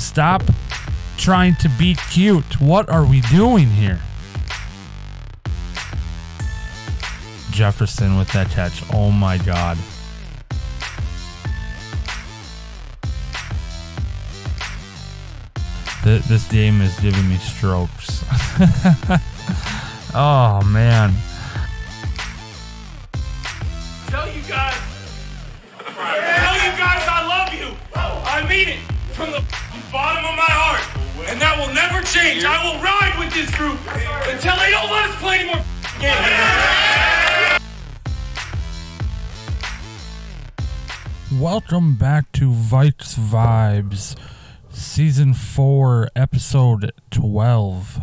Stop 0.00 0.42
trying 1.18 1.54
to 1.56 1.68
be 1.78 1.94
cute. 2.10 2.58
What 2.58 2.88
are 2.88 3.04
we 3.04 3.20
doing 3.20 3.68
here? 3.68 4.00
Jefferson 7.50 8.16
with 8.16 8.32
that 8.32 8.48
catch. 8.50 8.82
Oh 8.94 9.10
my 9.10 9.36
god. 9.36 9.76
Th- 16.02 16.22
this 16.22 16.48
game 16.50 16.80
is 16.80 16.98
giving 16.98 17.28
me 17.28 17.36
strokes. 17.36 18.24
oh 20.14 20.62
man. 20.64 21.14
Tell 24.06 24.26
you 24.32 24.40
guys. 24.48 24.74
Tell 25.76 26.54
you 26.56 26.72
guys 26.78 27.06
I 27.06 27.26
love 27.28 27.54
you. 27.54 27.76
I 27.94 28.48
mean 28.48 28.68
it 28.68 28.78
from 29.12 29.32
the 29.32 29.59
bottom 29.92 30.24
of 30.24 30.36
my 30.36 30.46
heart. 30.46 30.82
And 31.28 31.40
that 31.40 31.58
will 31.58 31.74
never 31.74 32.00
change. 32.06 32.44
I 32.44 32.62
will 32.64 32.80
ride 32.82 33.18
with 33.18 33.34
this 33.34 33.50
group 33.54 33.78
until 34.30 34.56
they 34.56 34.70
don't 34.70 34.90
let 34.90 35.10
us 35.10 35.16
play 35.16 35.40
anymore 35.40 35.64
games. 36.00 37.60
Welcome 41.40 41.96
back 41.96 42.30
to 42.32 42.50
Vikes 42.50 43.14
Vibes, 43.18 44.16
Season 44.70 45.34
4, 45.34 46.08
Episode 46.16 46.92
12. 47.10 47.98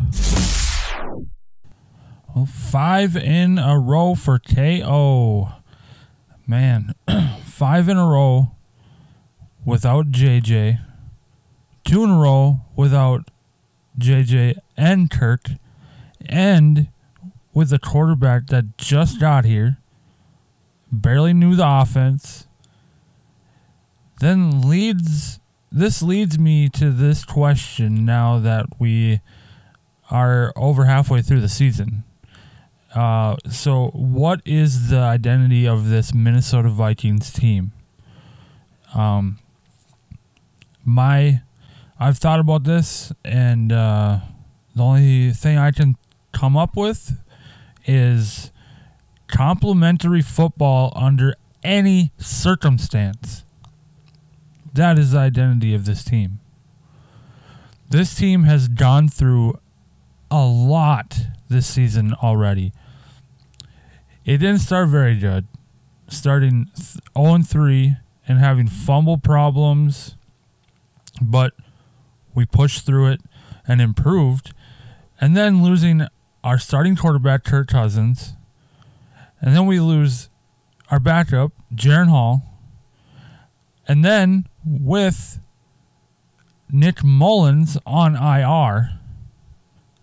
Well, 2.34 2.46
five 2.46 3.16
in 3.16 3.58
a 3.58 3.78
row 3.78 4.14
for 4.14 4.38
KO. 4.38 5.48
Man, 6.46 6.94
five 7.44 7.88
in 7.88 7.96
a 7.96 8.06
row 8.06 8.52
without 9.64 10.10
JJ. 10.12 10.80
Two 11.88 12.04
in 12.04 12.10
a 12.10 12.18
row 12.18 12.60
without 12.76 13.30
JJ 13.98 14.58
and 14.76 15.10
Kirk. 15.10 15.46
And 16.26 16.88
with 17.52 17.72
a 17.72 17.78
quarterback 17.78 18.48
that 18.48 18.76
just 18.78 19.18
got 19.18 19.44
here, 19.44 19.78
barely 20.92 21.32
knew 21.32 21.56
the 21.56 21.66
offense 21.66 22.46
then 24.20 24.62
leads 24.62 25.40
this 25.70 26.02
leads 26.02 26.38
me 26.38 26.68
to 26.68 26.90
this 26.90 27.24
question 27.24 28.04
now 28.04 28.38
that 28.38 28.66
we 28.78 29.20
are 30.10 30.52
over 30.56 30.86
halfway 30.86 31.20
through 31.20 31.40
the 31.40 31.48
season. 31.48 32.04
Uh, 32.94 33.36
so, 33.50 33.88
what 33.88 34.40
is 34.46 34.88
the 34.88 34.98
identity 34.98 35.68
of 35.68 35.90
this 35.90 36.14
Minnesota 36.14 36.70
Vikings 36.70 37.30
team? 37.30 37.72
Um, 38.94 39.38
my, 40.86 41.42
I've 42.00 42.18
thought 42.18 42.38
about 42.38 42.62
this, 42.62 43.12
and 43.24 43.72
uh, 43.72 44.20
the 44.76 44.82
only 44.82 45.32
thing 45.32 45.58
I 45.58 45.72
can 45.72 45.96
come 46.32 46.56
up 46.56 46.76
with 46.76 47.18
is 47.86 48.52
complementary 49.26 50.22
football 50.22 50.92
under 50.94 51.34
any 51.64 52.12
circumstance. 52.16 53.44
That 54.74 54.96
is 54.96 55.10
the 55.10 55.18
identity 55.18 55.74
of 55.74 55.86
this 55.86 56.04
team. 56.04 56.38
This 57.90 58.14
team 58.14 58.44
has 58.44 58.68
gone 58.68 59.08
through 59.08 59.58
a 60.30 60.44
lot 60.44 61.18
this 61.48 61.66
season 61.66 62.14
already. 62.22 62.72
It 64.24 64.38
didn't 64.38 64.58
start 64.58 64.88
very 64.88 65.16
good, 65.16 65.46
starting 66.06 66.70
0 67.16 67.38
3 67.38 67.96
and 68.28 68.38
having 68.38 68.68
fumble 68.68 69.18
problems, 69.18 70.14
but 71.20 71.54
we 72.38 72.46
pushed 72.46 72.86
through 72.86 73.08
it 73.08 73.20
and 73.66 73.80
improved. 73.80 74.54
And 75.20 75.36
then 75.36 75.60
losing 75.60 76.06
our 76.44 76.56
starting 76.56 76.94
quarterback, 76.94 77.42
Kirk 77.42 77.66
Cousins. 77.66 78.34
And 79.40 79.56
then 79.56 79.66
we 79.66 79.80
lose 79.80 80.28
our 80.88 81.00
backup, 81.00 81.50
Jaren 81.74 82.06
Hall. 82.06 82.42
And 83.88 84.04
then 84.04 84.46
with 84.64 85.40
Nick 86.70 87.02
Mullens 87.02 87.76
on 87.84 88.14
IR, 88.14 89.00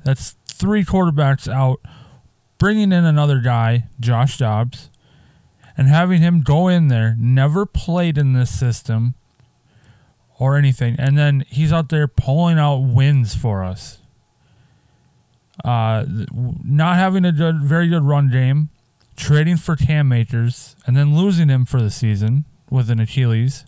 that's 0.04 0.36
three 0.46 0.84
quarterbacks 0.84 1.50
out, 1.50 1.80
bringing 2.58 2.92
in 2.92 3.06
another 3.06 3.40
guy, 3.40 3.86
Josh 3.98 4.38
Dobbs, 4.38 4.90
and 5.78 5.88
having 5.88 6.22
him 6.22 6.42
go 6.42 6.68
in 6.68 6.90
there, 6.90 7.16
never 7.18 7.66
played 7.66 8.18
in 8.18 8.34
this 8.34 8.58
system 8.58 9.16
or 10.38 10.58
anything. 10.58 10.96
And 10.98 11.18
then 11.18 11.46
he's 11.48 11.72
out 11.72 11.90
there 11.90 12.08
pulling 12.08 12.58
out 12.58 12.78
wins 12.78 13.36
for 13.36 13.64
us. 13.64 14.00
Uh, 15.64 16.06
not 16.64 16.98
having 16.98 17.24
a 17.26 17.32
good, 17.32 17.62
very 17.62 17.88
good 17.88 18.04
run 18.04 18.30
game, 18.30 18.70
trading 19.16 19.58
for 19.58 19.76
Cam 19.76 20.12
Akers, 20.12 20.76
and 20.86 20.96
then 20.96 21.16
losing 21.16 21.50
him 21.50 21.66
for 21.66 21.82
the 21.82 21.90
season 21.90 22.46
with 22.70 22.90
an 22.90 23.00
Achilles 23.00 23.66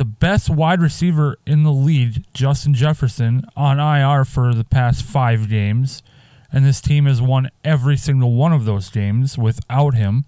the 0.00 0.04
best 0.06 0.48
wide 0.48 0.80
receiver 0.80 1.36
in 1.44 1.62
the 1.62 1.70
league, 1.70 2.24
Justin 2.32 2.72
Jefferson, 2.72 3.44
on 3.54 3.78
IR 3.78 4.24
for 4.24 4.54
the 4.54 4.64
past 4.64 5.02
five 5.02 5.50
games. 5.50 6.02
And 6.50 6.64
this 6.64 6.80
team 6.80 7.04
has 7.04 7.20
won 7.20 7.50
every 7.64 7.98
single 7.98 8.32
one 8.32 8.54
of 8.54 8.64
those 8.64 8.88
games 8.88 9.36
without 9.36 9.92
him. 9.92 10.24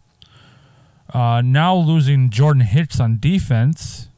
Uh, 1.09 1.41
now 1.43 1.75
losing 1.75 2.29
Jordan 2.29 2.65
Hicks 2.65 3.01
on 3.01 3.19
defense 3.19 4.11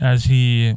as 0.00 0.24
he 0.24 0.76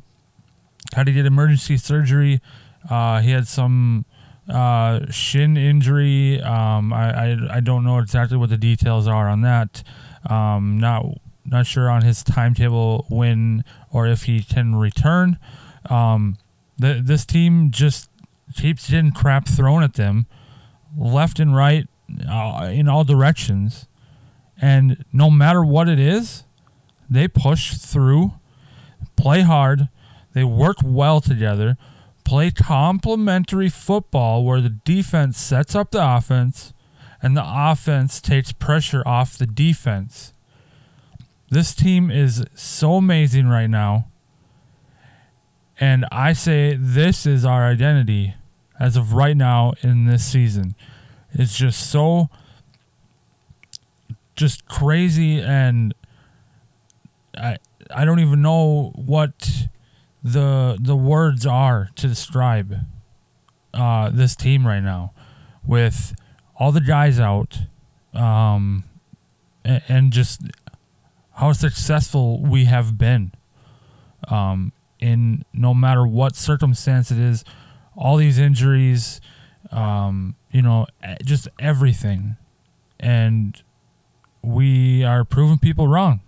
had 0.94 1.06
to 1.06 1.12
get 1.12 1.26
emergency 1.26 1.78
surgery. 1.78 2.42
Uh, 2.90 3.20
he 3.22 3.32
had 3.32 3.48
some 3.48 4.06
uh, 4.48 5.10
shin 5.10 5.58
injury. 5.58 6.42
Um, 6.42 6.94
I, 6.94 7.32
I, 7.32 7.38
I 7.58 7.60
don't 7.60 7.84
know 7.84 7.98
exactly 7.98 8.38
what 8.38 8.50
the 8.50 8.58
details 8.58 9.08
are 9.08 9.28
on 9.28 9.42
that. 9.42 9.84
Um, 10.30 10.80
not 10.80 11.06
not 11.48 11.68
sure 11.68 11.90
on 11.90 12.02
his 12.02 12.24
timetable 12.24 13.06
when 13.10 13.64
or 13.92 14.08
if 14.08 14.24
he 14.24 14.42
can 14.42 14.76
return. 14.76 15.38
Um, 15.90 16.38
the, 16.78 17.00
this 17.04 17.26
team 17.26 17.70
just 17.70 18.10
keeps 18.56 18.90
getting 18.90 19.12
crap 19.12 19.48
thrown 19.48 19.84
at 19.84 19.94
them 19.94 20.26
left 20.98 21.40
and 21.40 21.56
right 21.56 21.88
uh, 22.28 22.70
in 22.72 22.88
all 22.88 23.04
directions. 23.04 23.88
And 24.60 25.04
no 25.12 25.30
matter 25.30 25.64
what 25.64 25.90
it 25.90 26.00
is, 26.00 26.44
they 27.10 27.28
push 27.28 27.76
through, 27.76 28.34
play 29.16 29.42
hard, 29.42 29.90
they 30.34 30.44
work 30.44 30.78
well 30.84 31.22
together, 31.22 31.78
play 32.24 32.52
complementary 32.52 33.70
football 33.70 34.44
where 34.44 34.62
the 34.62 34.70
defense 34.70 35.40
sets 35.40 35.76
up 35.76 35.92
the 35.92 36.16
offense 36.16 36.74
and 37.22 37.36
the 37.36 37.44
offense 37.46 38.20
takes 38.20 38.52
pressure 38.52 39.04
off 39.06 39.38
the 39.38 39.48
defense. 39.48 40.34
This 41.50 41.74
team 41.74 42.12
is 42.12 42.44
so 42.54 42.96
amazing 42.96 43.48
right 43.48 43.70
now. 43.70 44.08
And 45.80 46.06
I 46.12 46.34
say 46.34 46.76
this 46.80 47.26
is 47.26 47.46
our 47.46 47.66
identity 47.66 48.36
as 48.80 48.98
of 48.98 49.14
right 49.14 49.38
now 49.38 49.74
in 49.82 50.06
this 50.06 50.26
season. 50.26 50.76
It's 51.34 51.58
just 51.58 51.90
so 51.90 52.30
just 54.36 54.66
crazy 54.68 55.40
and 55.40 55.94
I 57.38 57.58
I 57.94 58.06
don't 58.06 58.20
even 58.20 58.42
know 58.42 58.92
what 58.96 59.68
the 60.24 60.78
the 60.82 60.96
words 60.96 61.46
are 61.46 61.90
to 61.96 62.08
describe 62.08 62.76
uh, 63.74 64.10
this 64.10 64.36
team 64.36 64.66
right 64.66 64.82
now 64.82 65.14
with 65.66 66.16
all 66.56 66.72
the 66.72 66.82
guys 66.82 67.20
out 67.20 67.60
um, 68.14 68.86
and, 69.64 69.82
and 69.88 70.14
just 70.14 70.42
how 71.34 71.52
successful 71.52 72.42
we 72.42 72.66
have 72.66 72.98
been 72.98 73.32
um, 74.30 74.72
in 75.00 75.44
no 75.54 75.74
matter 75.74 76.08
what 76.08 76.36
circumstance 76.36 77.12
it 77.12 77.20
is, 77.20 77.44
all 77.96 78.18
these 78.18 78.40
injuries, 78.40 79.20
um, 79.72 80.36
you 80.52 80.62
know, 80.62 80.88
just 81.24 81.48
everything. 81.60 82.38
And 83.00 83.62
we 84.42 85.04
are 85.04 85.26
proving 85.26 85.60
people 85.60 85.88
wrong. 85.88 86.22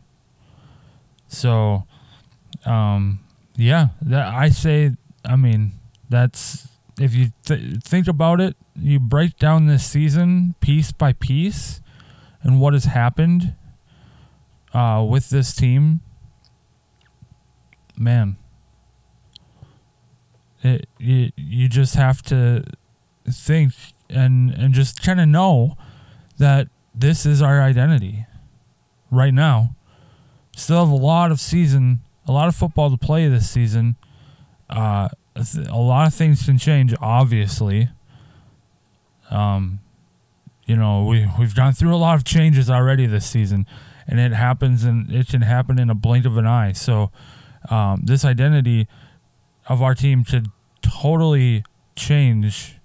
So, 1.28 1.84
um, 2.66 3.20
yeah, 3.56 3.90
that 4.02 4.34
I 4.34 4.50
say, 4.50 4.92
I 5.26 5.36
mean, 5.36 5.74
that's 6.10 6.68
if 7.00 7.14
you 7.14 7.32
th- 7.46 7.84
think 7.84 8.08
about 8.08 8.42
it, 8.42 8.56
you 8.76 9.00
break 9.00 9.38
down 9.38 9.68
this 9.68 9.86
season 9.86 10.56
piece 10.62 10.92
by 10.92 11.14
piece 11.14 11.82
and 12.42 12.60
what 12.60 12.74
has 12.74 12.86
happened 12.86 13.56
uh, 14.74 15.06
with 15.08 15.30
this 15.30 15.56
team, 15.56 16.02
man, 17.98 18.38
it, 20.64 20.88
it 21.00 21.34
you 21.36 21.68
just 21.68 21.96
have 21.96 22.22
to 22.24 22.64
think 23.30 23.74
and 24.10 24.52
and 24.52 24.74
just 24.74 25.04
kind 25.04 25.20
of 25.20 25.28
know 25.28 25.78
that 26.38 26.68
this 26.96 27.26
is 27.26 27.42
our 27.42 27.62
identity 27.62 28.26
right 29.12 29.34
now. 29.34 29.76
Still 30.58 30.86
have 30.86 30.90
a 30.90 30.96
lot 30.96 31.32
of 31.32 31.40
season 31.40 32.02
a 32.28 32.32
lot 32.32 32.48
of 32.48 32.56
football 32.56 32.92
to 32.92 32.98
play 32.98 33.28
this 33.28 33.50
season. 33.50 33.96
Uh, 34.70 35.08
a 35.70 35.78
lot 35.78 36.08
of 36.08 36.14
things 36.14 36.46
can 36.46 36.58
change, 36.58 36.94
obviously. 37.00 37.90
Um, 39.30 39.80
you 40.66 40.76
know, 40.76 41.06
we 41.06 41.30
we've 41.40 41.56
gone 41.56 41.74
through 41.74 41.96
a 41.96 41.98
lot 41.98 42.16
of 42.16 42.26
changes 42.26 42.70
already 42.70 43.06
this 43.06 43.26
season, 43.26 43.66
and 44.08 44.20
it 44.20 44.34
happens 44.34 44.84
and 44.84 45.10
it 45.10 45.28
can 45.28 45.42
happen 45.42 45.80
in 45.80 45.90
a 45.90 45.96
blink 45.96 46.26
of 46.26 46.38
an 46.38 46.46
eye. 46.46 46.74
So, 46.74 47.12
um, 47.70 48.02
this 48.04 48.26
identity 48.26 48.88
of 49.68 49.82
our 49.82 49.96
team 49.96 50.24
should 50.26 50.48
totally 50.82 51.64
change 51.96 52.78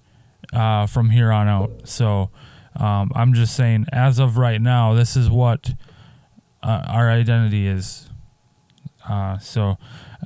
uh, 0.52 0.86
from 0.86 1.10
here 1.10 1.32
on 1.32 1.48
out. 1.48 1.88
So, 1.88 2.30
um, 2.76 3.10
I'm 3.14 3.34
just 3.34 3.56
saying, 3.56 3.86
as 3.92 4.20
of 4.20 4.36
right 4.36 4.60
now, 4.60 4.94
this 4.94 5.16
is 5.16 5.28
what 5.28 5.74
uh, 6.62 6.84
our 6.88 7.10
identity 7.10 7.66
is. 7.66 8.08
Uh, 9.08 9.38
so, 9.38 9.76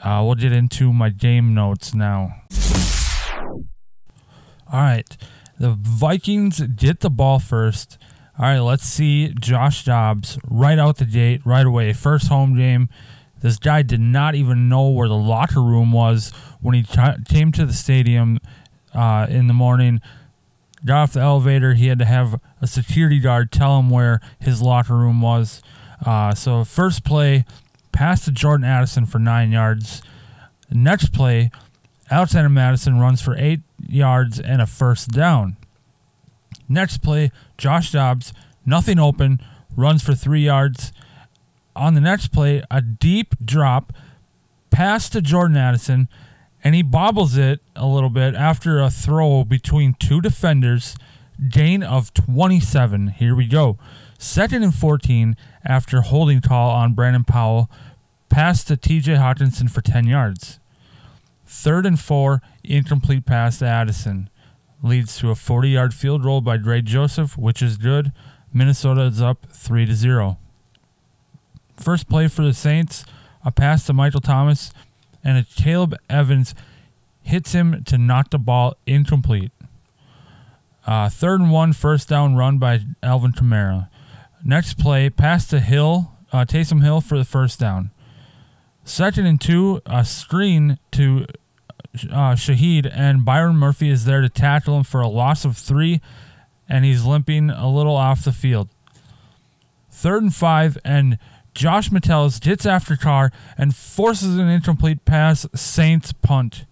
uh, 0.05 0.23
we'll 0.25 0.35
get 0.35 0.53
into 0.53 0.93
my 0.93 1.09
game 1.09 1.55
notes 1.55 1.95
now. 1.95 2.43
All 4.71 4.81
right. 4.81 5.17
The 5.59 5.73
Vikings 5.73 6.61
get 6.61 7.01
the 7.01 7.11
ball 7.11 7.39
first. 7.39 7.97
All 8.39 8.45
right, 8.45 8.59
let's 8.59 8.85
see 8.85 9.33
Josh 9.41 9.85
Dobbs 9.85 10.39
right 10.47 10.79
out 10.79 10.99
the 10.99 11.07
gate, 11.07 11.41
right 11.47 11.65
away. 11.65 11.95
First 11.95 12.29
home 12.29 12.55
game. 12.55 12.91
This 13.41 13.59
guy 13.59 13.81
did 13.83 14.01
not 14.01 14.35
even 14.35 14.69
know 14.69 14.91
where 14.91 15.09
the 15.09 15.17
locker 15.17 15.63
room 15.63 15.93
was 15.93 16.33
when 16.61 16.75
he 16.75 16.83
t- 16.83 17.01
came 17.27 17.53
to 17.53 17.65
the 17.65 17.73
stadium 17.73 18.39
uh, 18.93 19.27
in 19.31 19.47
the 19.47 19.55
morning. 19.55 20.03
Got 20.85 21.03
off 21.03 21.13
the 21.15 21.21
elevator. 21.21 21.75
He 21.75 21.87
had 21.87 21.99
to 22.01 22.05
have 22.05 22.39
a 22.61 22.67
security 22.67 23.21
guard 23.21 23.51
tell 23.51 23.79
him 23.79 23.89
where 23.89 24.21
his 24.39 24.61
locker 24.61 24.97
room 24.97 25.23
was. 25.23 25.63
Uh, 26.05 26.35
so, 26.35 26.65
first 26.65 27.05
play, 27.05 27.45
pass 27.93 28.25
to 28.25 28.31
Jordan 28.31 28.65
Addison 28.65 29.07
for 29.07 29.19
nine 29.19 29.53
yards. 29.53 30.03
Next 30.71 31.13
play, 31.13 31.51
Alexander 32.11 32.49
Mattison 32.49 32.99
runs 32.99 33.21
for 33.21 33.37
eight 33.37 33.61
yards 33.89 34.39
and 34.39 34.61
a 34.61 34.67
first 34.67 35.11
down. 35.11 35.57
Next 36.69 36.99
play, 36.99 37.31
Josh 37.59 37.93
Dobbs, 37.93 38.33
nothing 38.65 38.99
open, 38.99 39.41
runs 39.77 40.03
for 40.03 40.15
three 40.15 40.45
yards. 40.45 40.93
On 41.75 41.95
the 41.95 42.01
next 42.01 42.29
play, 42.29 42.63
a 42.71 42.81
deep 42.81 43.35
drop, 43.45 43.93
pass 44.71 45.09
to 45.11 45.21
Jordan 45.21 45.57
Addison, 45.57 46.09
and 46.65 46.75
he 46.75 46.83
bobbles 46.83 47.37
it 47.37 47.61
a 47.77 47.87
little 47.87 48.11
bit 48.11 48.35
after 48.35 48.81
a 48.81 48.91
throw 48.91 49.45
between 49.45 49.95
two 49.95 50.21
defenders, 50.21 50.97
gain 51.51 51.83
of 51.83 52.13
27. 52.15 53.09
Here 53.09 53.35
we 53.35 53.47
go. 53.47 53.79
Second 54.19 54.63
and 54.63 54.75
14 54.75 55.37
after 55.67 56.01
holding 56.01 56.41
call 56.41 56.71
on 56.71 56.95
Brandon 56.95 57.25
Powell, 57.25 57.71
pass 58.29 58.65
to 58.65 58.77
TJ 58.77 59.19
Hockenson 59.19 59.71
for 59.71 59.81
10 59.81 60.07
yards. 60.07 60.59
Third 61.45 61.87
and 61.87 61.99
four, 61.99 62.43
incomplete 62.65 63.27
pass 63.27 63.59
to 63.59 63.67
Addison. 63.67 64.31
Leads 64.83 65.19
to 65.19 65.31
a 65.31 65.35
40 65.35 65.69
yard 65.69 65.95
field 65.95 66.23
goal 66.23 66.41
by 66.41 66.57
Greg 66.57 66.87
Joseph, 66.87 67.37
which 67.37 67.63
is 67.63 67.77
good. 67.77 68.13
Minnesota 68.53 69.03
is 69.03 69.21
up 69.21 69.47
3 69.53 69.87
to 69.87 69.95
0. 69.95 70.39
First 71.77 72.09
play 72.09 72.29
for 72.29 72.43
the 72.43 72.55
Saints, 72.55 73.05
a 73.45 73.53
pass 73.53 73.85
to 73.87 73.93
Michael 73.93 74.21
Thomas, 74.21 74.73
and 75.23 75.45
Akayleb 75.45 75.95
Evans 76.09 76.55
hits 77.23 77.53
him 77.53 77.85
to 77.85 77.99
knock 77.99 78.31
the 78.31 78.39
ball 78.39 78.77
incomplete. 78.87 79.53
Uh, 80.87 81.09
third 81.09 81.41
and 81.41 81.51
one, 81.51 81.73
first 81.73 82.09
down 82.09 82.37
run 82.37 82.59
by 82.59 82.81
Alvin 83.03 83.33
Kamara. 83.33 83.89
Next 84.49 84.79
play, 84.79 85.11
pass 85.11 85.49
to 85.49 85.59
Hill, 85.59 86.13
uh, 86.33 86.45
Taysom 86.45 86.81
Hill 86.81 87.01
for 87.01 87.19
the 87.19 87.25
first 87.25 87.59
down. 87.59 87.91
Second 88.85 89.27
and 89.27 89.41
two, 89.41 89.83
a 89.85 90.05
screen 90.05 90.79
to 90.93 91.27
uh, 92.13 92.37
Shaheed, 92.37 92.89
and 92.95 93.25
Byron 93.25 93.57
Murphy 93.57 93.91
is 93.91 94.05
there 94.05 94.21
to 94.21 94.29
tackle 94.29 94.77
him 94.77 94.85
for 94.85 95.01
a 95.01 95.09
loss 95.09 95.45
of 95.45 95.57
three, 95.57 96.01
and 96.69 96.85
he's 96.85 97.05
limping 97.05 97.51
a 97.51 97.69
little 97.69 97.97
off 97.97 98.25
the 98.25 98.31
field. 98.31 98.69
Third 99.91 100.23
and 100.23 100.35
five, 100.35 100.79
and 100.85 101.19
Josh 101.53 101.91
Metellus 101.91 102.39
gets 102.39 102.65
after 102.65 102.97
Carr 102.97 103.33
and 103.59 103.75
forces 103.75 104.39
an 104.39 104.49
incomplete 104.49 105.05
pass. 105.05 105.45
Saints 105.57 106.13
punt. 106.13 106.67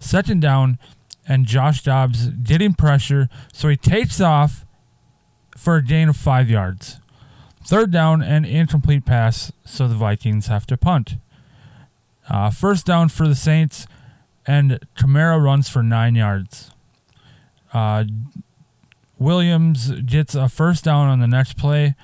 Second 0.00 0.42
down, 0.42 0.76
and 1.28 1.46
Josh 1.46 1.84
Dobbs 1.84 2.30
getting 2.30 2.74
pressure, 2.74 3.28
so 3.52 3.68
he 3.68 3.76
takes 3.76 4.20
off 4.20 4.66
for 5.56 5.76
a 5.76 5.84
gain 5.84 6.08
of 6.08 6.16
five 6.16 6.50
yards. 6.50 6.98
Third 7.64 7.90
down 7.90 8.22
and 8.22 8.44
incomplete 8.44 9.04
pass, 9.04 9.52
so 9.64 9.88
the 9.88 9.94
Vikings 9.94 10.48
have 10.48 10.66
to 10.66 10.76
punt. 10.76 11.16
Uh, 12.28 12.50
first 12.50 12.86
down 12.86 13.08
for 13.08 13.28
the 13.28 13.34
Saints, 13.34 13.86
and 14.46 14.80
Kamara 14.96 15.42
runs 15.42 15.68
for 15.68 15.82
nine 15.82 16.14
yards. 16.14 16.70
Uh, 17.72 18.04
Williams 19.18 19.90
gets 20.02 20.34
a 20.34 20.48
first 20.48 20.84
down 20.84 21.08
on 21.08 21.20
the 21.20 21.26
next 21.26 21.56
play. 21.56 21.94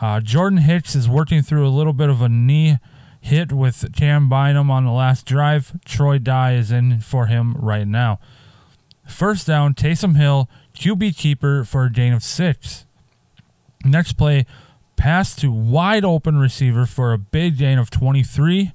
Uh, 0.00 0.20
Jordan 0.20 0.58
Hicks 0.58 0.94
is 0.94 1.08
working 1.08 1.42
through 1.42 1.66
a 1.66 1.70
little 1.70 1.92
bit 1.94 2.10
of 2.10 2.20
a 2.20 2.28
knee 2.28 2.78
hit 3.20 3.52
with 3.52 3.92
Cam 3.94 4.28
Bynum 4.28 4.70
on 4.70 4.84
the 4.84 4.90
last 4.90 5.26
drive. 5.26 5.72
Troy 5.84 6.18
Dye 6.18 6.54
is 6.54 6.70
in 6.70 7.00
for 7.00 7.26
him 7.26 7.54
right 7.54 7.86
now. 7.86 8.20
First 9.06 9.46
down, 9.46 9.74
Taysom 9.74 10.16
Hill, 10.16 10.48
QB 10.74 11.16
keeper 11.16 11.64
for 11.64 11.84
a 11.84 11.90
gain 11.90 12.12
of 12.12 12.22
six. 12.22 12.84
Next 13.84 14.12
play, 14.14 14.44
pass 14.98 15.34
to 15.36 15.50
wide 15.50 16.04
open 16.04 16.36
receiver 16.36 16.84
for 16.84 17.14
a 17.14 17.18
big 17.18 17.56
gain 17.56 17.78
of 17.78 17.88
23. 17.88 18.72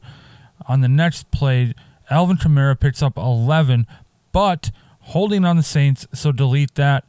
On 0.67 0.81
the 0.81 0.87
next 0.87 1.29
play, 1.29 1.73
Alvin 2.09 2.37
Kamara 2.37 2.79
picks 2.79 3.03
up 3.03 3.17
11, 3.17 3.85
but 4.31 4.71
holding 5.01 5.45
on 5.45 5.57
the 5.57 5.63
Saints, 5.63 6.07
so 6.13 6.31
delete 6.31 6.73
that 6.75 7.03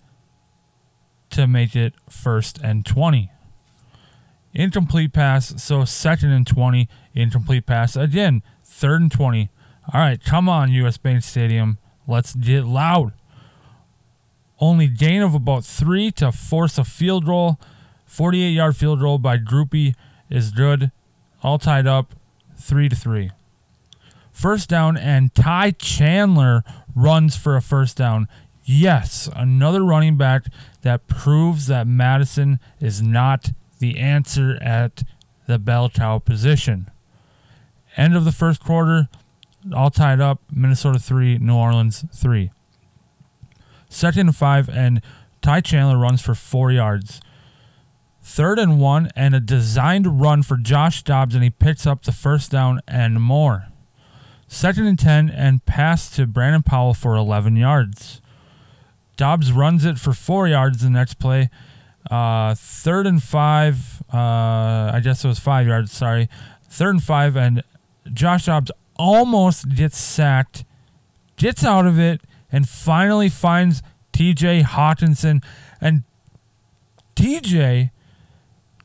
to 1.31 1.47
make 1.47 1.75
it 1.75 1.95
first 2.11 2.59
and 2.63 2.85
20. 2.85 3.31
Incomplete 4.53 5.13
pass, 5.13 5.63
so 5.63 5.85
second 5.85 6.31
and 6.31 6.47
20. 6.47 6.89
Incomplete 7.15 7.67
pass 7.67 7.97
again, 7.97 8.43
third 8.63 9.01
and 9.01 9.13
20. 9.13 9.49
All 9.93 10.01
right, 10.01 10.23
come 10.23 10.49
on, 10.49 10.71
US 10.73 10.97
Bank 10.97 11.23
Stadium. 11.23 11.79
Let's 12.07 12.35
get 12.35 12.65
loud. 12.65 13.13
Only 14.61 14.89
gain 14.89 15.23
of 15.23 15.35
about 15.35 15.65
three 15.65 16.11
to 16.13 16.33
force 16.33 16.79
a 16.79 16.85
field 16.85 17.27
goal. 17.27 17.59
48 18.15 18.51
yard 18.51 18.77
field 18.77 19.01
goal 19.01 19.19
by 19.19 19.39
Grupe 19.39 19.93
is 20.31 20.53
good. 20.53 20.93
All 21.43 21.59
tied 21.59 21.89
up, 21.89 22.15
three 22.57 22.89
to 22.89 22.95
three. 22.95 23.33
First 24.31 24.69
down, 24.69 24.97
and 24.97 25.35
Ty 25.35 25.73
Chandler 25.73 26.63
runs 26.95 27.37
for 27.37 27.57
a 27.57 27.61
first 27.61 27.97
down. 27.97 28.29
Yes, 28.65 29.29
another 29.35 29.83
running 29.83 30.17
back 30.17 30.45
that 30.83 31.09
proves 31.09 31.67
that 31.67 31.89
Mattison 31.89 32.61
is 32.79 33.03
not 33.03 33.51
the 33.81 33.99
answer 33.99 34.59
at 34.63 35.03
the 35.49 35.59
bell 35.59 35.91
cow 35.91 36.21
position. 36.21 36.89
End 37.97 38.15
of 38.15 38.25
the 38.25 38.33
first 38.33 38.63
quarter, 38.63 39.09
all 39.75 39.91
tied 39.91 40.21
up. 40.21 40.41
Minnesota 40.53 41.01
3, 41.01 41.39
New 41.39 41.57
Orleans 41.57 42.05
3. 42.15 42.53
Second 43.89 44.29
and 44.29 44.37
5, 44.37 44.69
and 44.69 45.03
Ty 45.43 45.63
Chandler 45.63 45.99
runs 45.99 46.23
for 46.23 46.37
4 46.37 46.71
yards. 46.71 47.21
Third 48.27 48.59
and 48.59 48.81
1, 48.81 49.11
and 49.15 49.35
a 49.35 49.39
designed 49.39 50.19
run 50.19 50.43
for 50.43 50.57
Josh 50.57 51.03
Dobbs, 51.03 51.35
and 51.35 51.45
he 51.45 51.51
picks 51.51 51.87
up 51.87 52.05
the 52.05 52.11
first 52.11 52.51
down 52.51 52.81
and 52.89 53.21
more. 53.21 53.67
Second 54.49 54.87
and 54.87 54.99
10 54.99 55.29
and 55.29 55.65
pass 55.67 56.09
to 56.17 56.27
Brandon 56.27 56.63
Powell 56.63 56.95
for 56.95 57.17
11 57.17 57.55
yards. 57.57 58.23
Dobbs 59.19 59.53
runs 59.53 59.85
it 59.85 59.99
for 59.99 60.15
four 60.15 60.49
yards 60.49 60.81
the 60.81 60.89
next 60.89 61.19
play. 61.19 61.51
Uh, 62.11 62.55
third 62.55 63.07
and 63.07 63.23
five, 63.23 64.03
uh, 64.13 64.17
I 64.95 65.01
guess 65.05 65.23
it 65.23 65.29
was 65.29 65.39
five 65.39 65.67
yards, 65.67 65.93
sorry. 65.93 66.31
Third 66.69 66.95
and 66.95 67.05
five, 67.05 67.37
and 67.37 67.63
Josh 68.11 68.47
Dobbs 68.47 68.73
almost 68.97 69.69
gets 69.69 69.99
sacked, 69.99 70.65
gets 71.37 71.63
out 71.63 71.87
of 71.87 71.99
it, 71.99 72.23
and 72.51 72.67
finally 72.67 73.29
finds 73.29 73.83
TJ 74.15 74.63
Hockenson. 74.63 75.45
And 75.79 76.05
TJ 77.17 77.91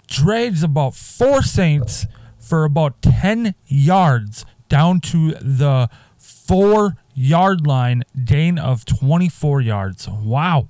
trades 0.10 0.64
about 0.64 0.96
four 0.96 1.42
Saints 1.42 2.08
for 2.38 2.66
about 2.66 3.02
10 3.02 3.56
yards 3.68 4.46
down 4.68 5.00
to 5.00 5.32
the 5.34 5.90
four 6.18 6.98
yard 7.14 7.66
line, 7.66 8.04
gain 8.26 8.58
of 8.58 8.86
24 8.86 9.62
yards. 9.62 10.08
Wow. 10.08 10.70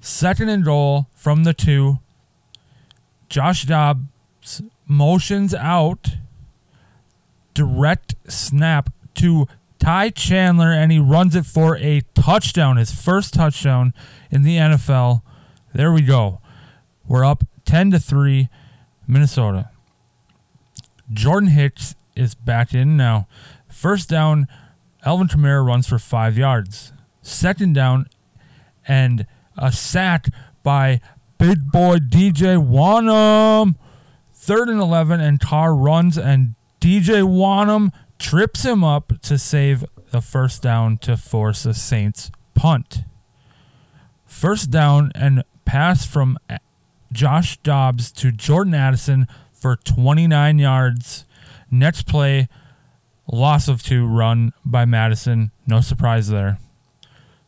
Second 0.00 0.48
and 0.48 0.64
goal 0.64 1.08
from 1.14 1.44
the 1.44 1.52
two. 1.52 1.98
Josh 3.28 3.64
Dobbs 3.64 4.62
motions 4.86 5.54
out. 5.54 6.16
Direct 7.54 8.14
snap 8.28 8.90
to 9.14 9.46
Ty 9.78 10.10
Chandler, 10.10 10.72
and 10.72 10.92
he 10.92 10.98
runs 10.98 11.34
it 11.34 11.46
for 11.46 11.76
a 11.78 12.02
touchdown, 12.14 12.76
his 12.76 12.92
first 12.92 13.34
touchdown 13.34 13.94
in 14.30 14.42
the 14.42 14.56
NFL. 14.56 15.22
There 15.74 15.92
we 15.92 16.02
go. 16.02 16.40
We're 17.06 17.24
up 17.24 17.44
10 17.66 17.90
to 17.90 17.98
3, 17.98 18.48
Minnesota. 19.06 19.70
Jordan 21.12 21.50
Hicks 21.50 21.94
is 22.14 22.34
back 22.34 22.72
in 22.72 22.96
now. 22.96 23.28
First 23.68 24.08
down, 24.08 24.48
Alvin 25.04 25.28
Kamara 25.28 25.64
runs 25.64 25.86
for 25.86 25.98
five 25.98 26.38
yards. 26.38 26.92
Second 27.22 27.74
down, 27.74 28.06
and 28.88 29.26
a 29.58 29.70
sack 29.72 30.28
by 30.62 31.00
big 31.38 31.70
boy 31.70 31.96
DJ 31.96 32.56
Wonnum. 32.56 33.74
Third 34.32 34.68
and 34.68 34.80
11, 34.80 35.20
and 35.20 35.40
Carr 35.40 35.74
runs, 35.74 36.16
and 36.16 36.54
DJ 36.80 37.22
Wonnum 37.22 37.92
trips 38.18 38.64
him 38.64 38.84
up 38.84 39.12
to 39.22 39.38
save 39.38 39.84
the 40.10 40.20
first 40.20 40.62
down 40.62 40.98
to 40.98 41.16
force 41.16 41.66
a 41.66 41.74
Saints 41.74 42.30
punt. 42.54 43.02
First 44.24 44.70
down 44.70 45.12
and 45.14 45.42
pass 45.64 46.06
from 46.06 46.38
Josh 47.12 47.56
Dobbs 47.58 48.12
to 48.12 48.32
Jordan 48.32 48.74
Addison 48.74 49.26
for 49.52 49.76
29 49.76 50.58
yards. 50.58 51.24
Next 51.70 52.06
play, 52.06 52.48
loss 53.30 53.68
of 53.68 53.82
two 53.82 54.06
run 54.06 54.52
by 54.64 54.84
Mattison. 54.84 55.50
No 55.66 55.80
surprise 55.80 56.28
there. 56.28 56.58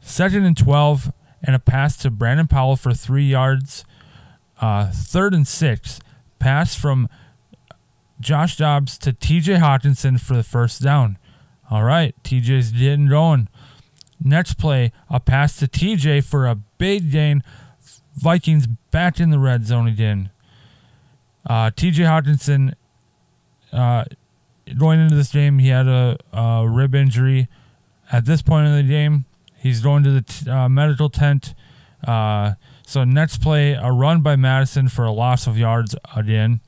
Second 0.00 0.44
and 0.44 0.56
12, 0.56 1.12
and 1.42 1.54
a 1.54 1.58
pass 1.58 1.96
to 1.98 2.10
Brandon 2.10 2.46
Powell 2.46 2.76
for 2.76 2.92
three 2.92 3.26
yards. 3.26 3.84
Uh, 4.60 4.90
third 4.92 5.34
and 5.34 5.46
six, 5.46 6.00
pass 6.38 6.74
from 6.74 7.08
Josh 8.20 8.56
Dobbs 8.56 8.98
to 8.98 9.12
TJ 9.12 9.58
Hockenson 9.58 10.20
for 10.20 10.34
the 10.34 10.42
first 10.42 10.82
down. 10.82 11.18
All 11.70 11.84
right, 11.84 12.14
TJ's 12.24 12.72
getting 12.72 13.08
going. 13.08 13.48
Next 14.22 14.54
play, 14.54 14.90
a 15.08 15.20
pass 15.20 15.56
to 15.58 15.68
TJ 15.68 16.24
for 16.24 16.46
a 16.46 16.56
big 16.56 17.12
gain. 17.12 17.44
Vikings 18.18 18.66
back 18.90 19.20
in 19.20 19.30
the 19.30 19.38
red 19.38 19.64
zone 19.64 19.86
again. 19.86 20.30
Uh, 21.46 21.70
TJ 21.70 22.04
Hockenson, 22.04 22.74
uh, 23.72 24.04
going 24.76 25.00
into 25.00 25.14
this 25.14 25.32
game, 25.32 25.58
he 25.58 25.68
had 25.68 25.86
a, 25.86 26.18
a, 26.32 26.68
rib 26.68 26.94
injury. 26.94 27.48
At 28.12 28.24
this 28.24 28.42
point 28.42 28.66
in 28.66 28.76
the 28.76 28.82
game, 28.82 29.24
he's 29.56 29.80
going 29.80 30.02
to 30.04 30.10
the 30.10 30.22
t- 30.22 30.50
uh, 30.50 30.68
medical 30.68 31.08
tent. 31.08 31.54
Uh, 32.06 32.54
so 32.86 33.04
next 33.04 33.40
play, 33.40 33.72
a 33.72 33.92
run 33.92 34.22
by 34.22 34.36
Mattison 34.36 34.88
for 34.88 35.04
a 35.04 35.12
loss 35.12 35.46
of 35.46 35.56
yards 35.58 35.94
again. 36.14 36.60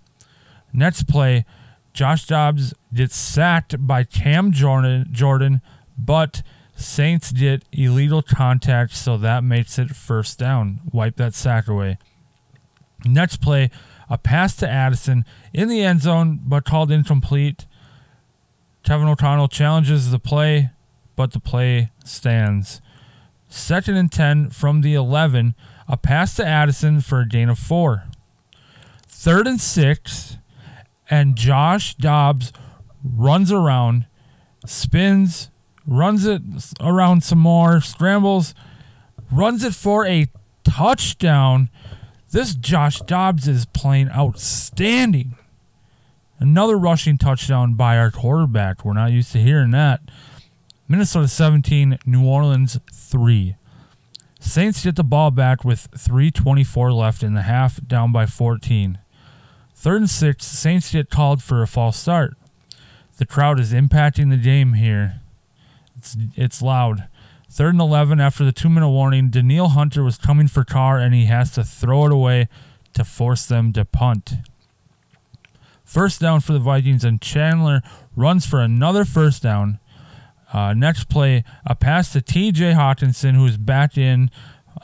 Next 0.73 1.09
play, 1.09 1.45
Josh 1.93 2.27
Dobbs 2.27 2.75
gets 2.95 3.17
sacked 3.17 3.87
by 3.87 4.05
Cam 4.05 4.53
Jordan, 4.53 5.09
Jordan, 5.11 5.61
but 5.99 6.43
Saints 6.81 7.31
get 7.31 7.63
illegal 7.73 8.23
contact, 8.23 8.95
so 8.95 9.19
that 9.19 9.45
makes 9.45 9.79
it 9.79 9.95
first 9.95 10.39
down. 10.39 10.81
Wipe 10.93 11.17
that 11.17 11.35
sack 11.35 11.69
away. 11.69 11.99
Next 13.05 13.37
play, 13.37 13.71
a 14.09 14.17
pass 14.17 14.57
to 14.57 14.69
Addison 14.69 15.27
in 15.53 15.69
the 15.69 15.83
end 15.83 16.01
zone, 16.01 16.41
but 16.43 16.65
called 16.65 16.91
incomplete. 16.91 17.67
Kevin 18.83 19.09
O'Connell 19.09 19.49
challenges 19.49 20.11
the 20.11 20.19
play, 20.19 20.71
but 21.17 21.33
the 21.33 21.41
play 21.41 21.91
stands. 22.03 22.81
Second 23.49 23.97
and 23.97 24.11
10 24.11 24.49
from 24.51 24.81
the 24.81 24.95
11, 24.95 25.55
a 25.87 25.99
pass 25.99 26.35
to 26.37 26.47
Addison 26.47 27.03
for 27.03 27.21
a 27.21 27.29
gain 27.29 27.51
of 27.51 27.59
four. 27.59 28.05
Third 29.07 29.47
and 29.47 29.61
six, 29.61 30.39
and 31.11 31.37
Josh 31.37 31.95
Dobbs 31.97 32.55
runs 33.05 33.53
around, 33.53 34.07
spins, 34.65 35.51
runs 35.91 36.25
it 36.25 36.41
around 36.81 37.25
some 37.25 37.41
more, 37.41 37.81
scrambles, 37.81 38.55
runs 39.31 39.65
it 39.65 39.75
for 39.75 40.07
a 40.07 40.29
touchdown. 40.65 41.69
This 42.31 42.55
Josh 42.55 43.01
Dobbs 43.01 43.49
is 43.49 43.67
playing 43.67 44.09
outstanding. 44.11 45.37
Another 46.39 46.79
rushing 46.79 47.19
touchdown 47.19 47.75
by 47.75 47.99
our 47.99 48.11
quarterback. 48.11 48.85
We're 48.85 48.95
not 48.95 49.11
used 49.11 49.33
to 49.33 49.39
hearing 49.43 49.73
that. 49.73 50.01
Minnesota 50.89 51.29
17, 51.29 51.99
New 52.07 52.25
Orleans 52.25 52.79
3. 52.93 53.57
Saints 54.39 54.85
get 54.85 54.97
the 54.97 55.05
ball 55.05 55.31
back 55.31 55.65
with 55.65 55.91
3.24 55.91 56.95
left 56.95 57.23
in 57.23 57.35
the 57.35 57.43
half, 57.43 57.87
down 57.87 58.11
by 58.11 58.27
14. 58.27 58.99
Third 59.75 60.01
and 60.01 60.11
six, 60.11 60.47
Saints 60.47 60.93
get 60.93 61.11
called 61.11 61.43
for 61.43 61.63
a 61.63 61.67
false 61.67 61.99
start. 61.99 62.37
The 63.19 63.27
crowd 63.27 63.61
is 63.61 63.73
impacting 63.73 64.31
the 64.31 64.37
game 64.37 64.75
here. 64.75 65.20
It's, 66.01 66.17
it's 66.35 66.63
loud. 66.63 67.09
Third 67.51 67.75
and 67.75 67.81
11 67.81 68.21
after 68.21 68.43
the 68.43 68.53
two 68.53 68.71
minute 68.71 68.89
warning, 68.89 69.29
Danielle 69.29 69.69
Hunter 69.69 70.03
was 70.03 70.17
coming 70.17 70.49
for 70.49 70.65
Carr 70.65 70.99
and 70.99 71.13
he 71.13 71.27
has 71.27 71.51
to 71.53 71.63
throw 71.63 72.07
it 72.07 72.13
away 72.13 72.49
to 72.95 73.05
force 73.05 73.45
them 73.45 73.75
to 73.75 73.85
punt. 73.85 74.33
First 75.85 76.19
down 76.21 76.41
for 76.41 76.55
the 76.55 76.59
Vikings, 76.59 77.05
and 77.05 77.21
Chandler 77.21 77.83
runs 78.17 78.47
for 78.47 78.61
another 78.61 79.05
first 79.05 79.43
down. 79.43 79.79
Uh, 80.53 80.73
next 80.73 81.11
play, 81.11 81.45
a 81.67 81.75
pass 81.75 82.13
to 82.13 82.21
TJ 82.21 82.75
Hockenson, 82.75 83.35
who 83.35 83.45
is 83.45 83.59
back 83.59 83.99
in 83.99 84.31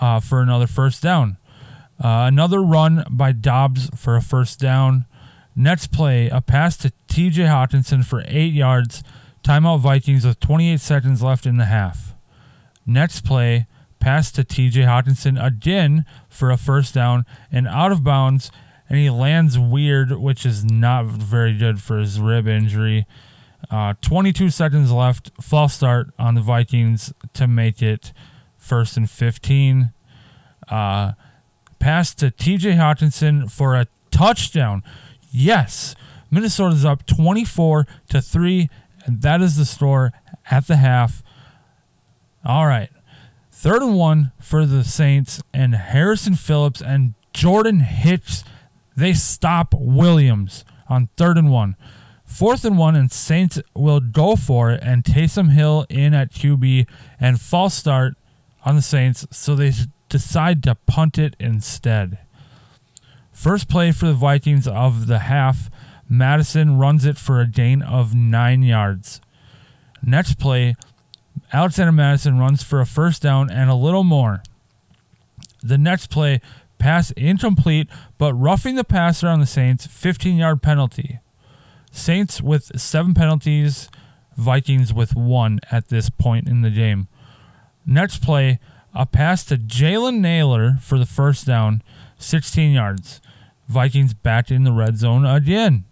uh, 0.01 0.21
for 0.21 0.43
another 0.43 0.67
first 0.67 1.03
down. 1.03 1.39
Uh, 1.99 2.27
another 2.29 2.61
run 2.61 3.05
by 3.09 3.33
Dobbs 3.33 3.89
for 3.97 4.17
a 4.17 4.21
first 4.21 4.61
down. 4.61 5.07
Next 5.55 5.93
play, 5.93 6.29
a 6.29 6.43
pass 6.43 6.77
to 6.79 6.93
TJ 7.09 7.49
Hockenson 7.49 8.05
for 8.05 8.23
eight 8.27 8.53
yards. 8.53 9.03
Timeout 9.47 9.79
Vikings 9.79 10.26
with 10.26 10.41
28 10.41 10.81
seconds 10.81 11.23
left 11.23 11.47
in 11.47 11.57
the 11.57 11.67
half. 11.67 12.17
Next 12.85 13.21
play, 13.25 13.69
pass 14.00 14.33
to 14.33 14.43
TJ 14.43 14.85
Hockenson 14.85 15.41
again 15.41 16.05
for 16.29 16.50
a 16.50 16.57
first 16.57 16.93
down 16.93 17.25
and 17.53 17.69
out 17.69 17.93
of 17.93 18.03
bounds, 18.03 18.50
and 18.88 18.99
he 18.99 19.09
lands 19.09 19.57
weird, 19.57 20.11
which 20.11 20.45
is 20.45 20.65
not 20.65 21.07
very 21.07 21.57
good 21.57 21.81
for 21.81 21.99
his 21.99 22.19
rib 22.19 22.49
injury. 22.49 23.07
Uh, 23.71 23.95
22 24.00 24.50
seconds 24.50 24.91
left, 24.91 25.31
false 25.41 25.75
start 25.75 26.09
on 26.19 26.35
the 26.35 26.41
Vikings 26.41 27.12
to 27.35 27.47
make 27.47 27.81
it 27.81 28.12
first 28.57 28.97
and 28.97 29.09
15. 29.09 29.93
Uh, 30.69 31.12
pass 31.79 32.12
to 32.17 32.33
TJ 32.33 32.75
Hockenson 32.75 33.49
for 33.49 33.76
a 33.76 33.87
touchdown. 34.11 34.83
Yes, 35.31 35.95
Minnesota's 36.33 36.85
up 36.85 37.07
24 37.07 37.87
to 38.09 38.21
3, 38.21 38.69
and 39.07 39.23
that 39.23 39.41
is 39.41 39.57
the 39.57 39.65
score 39.65 40.13
at 40.51 40.67
the 40.67 40.77
half. 40.77 41.23
All 42.45 42.67
right. 42.67 42.91
Third 43.51 43.83
and 43.83 43.97
one 43.97 44.33
for 44.41 44.67
the 44.67 44.85
Saints, 44.85 45.43
and 45.55 45.75
Harrison 45.75 46.35
Phillips 46.35 46.83
and 46.83 47.15
Jordan 47.33 47.81
Hicks, 47.81 48.45
they 48.95 49.15
stop 49.15 49.73
Williams 49.75 50.65
on 50.89 51.09
third 51.17 51.39
and 51.39 51.51
one. 51.51 51.77
Fourth 52.25 52.65
and 52.65 52.77
one, 52.77 52.97
and 52.97 53.11
Saints 53.11 53.61
will 53.75 54.01
go 54.01 54.37
for 54.37 54.73
it, 54.73 54.81
and 54.83 55.05
Taysom 55.05 55.53
Hill 55.53 55.87
in 55.89 56.13
at 56.13 56.33
QB, 56.33 56.87
and 57.21 57.41
false 57.41 57.75
start 57.75 58.15
on 58.65 58.77
the 58.77 58.83
Saints, 58.83 59.27
so 59.31 59.55
they 59.55 59.73
decide 60.09 60.63
to 60.65 60.75
punt 60.75 61.19
it 61.19 61.37
instead. 61.39 62.19
First 63.33 63.69
play 63.69 63.93
for 63.93 64.07
the 64.07 64.15
Vikings 64.15 64.67
of 64.67 65.07
the 65.07 65.21
half, 65.21 65.71
Mattison 66.09 66.79
runs 66.79 67.05
it 67.05 67.17
for 67.17 67.41
a 67.41 67.47
gain 67.47 67.83
of 67.83 68.15
nine 68.15 68.63
yards. 68.63 69.21
Next 70.03 70.39
play, 70.39 70.77
Alexander 71.53 71.93
Mattison 71.93 72.39
runs 72.39 72.63
for 72.63 72.81
a 72.81 72.87
first 72.87 73.23
down 73.23 73.51
and 73.51 73.71
a 73.71 73.75
little 73.75 74.05
more. 74.05 74.43
The 75.63 75.79
next 75.79 76.09
play, 76.09 76.41
pass 76.79 77.11
incomplete, 77.13 77.89
but 78.19 78.35
roughing 78.35 78.77
the 78.77 78.85
passer 78.85 79.29
on 79.29 79.41
the 79.41 79.47
Saints, 79.47 79.87
15 79.87 80.37
yard 80.37 80.63
penalty. 80.63 81.21
Saints 81.91 82.41
with 82.41 82.79
seven 82.79 83.15
penalties, 83.15 83.89
Vikings 84.37 84.93
with 84.93 85.17
one 85.17 85.61
at 85.71 85.89
this 85.89 86.11
point 86.11 86.47
in 86.47 86.61
the 86.61 86.71
game. 86.71 87.09
Next 87.87 88.23
play, 88.23 88.59
a 88.95 89.07
pass 89.07 89.45
to 89.47 89.57
Jalen 89.57 90.19
Nailor 90.19 90.77
for 90.81 90.99
the 90.99 91.07
first 91.07 91.47
down, 91.47 91.83
16 92.19 92.73
yards. 92.73 93.21
Vikings 93.69 94.15
back 94.15 94.51
in 94.51 94.65
the 94.65 94.73
red 94.73 94.99
zone 94.99 95.25
again. 95.25 95.85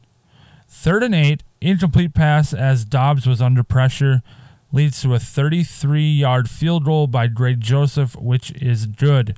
Third 0.76 1.02
and 1.02 1.14
eight, 1.14 1.42
incomplete 1.62 2.12
pass 2.12 2.52
as 2.52 2.84
Dobbs 2.84 3.26
was 3.26 3.40
under 3.40 3.62
pressure, 3.62 4.22
leads 4.70 5.00
to 5.00 5.14
a 5.14 5.18
33 5.18 6.02
yard 6.02 6.50
field 6.50 6.84
goal 6.84 7.06
by 7.06 7.26
Greg 7.26 7.60
Joseph, 7.60 8.14
which 8.16 8.50
is 8.50 8.84
good. 8.84 9.34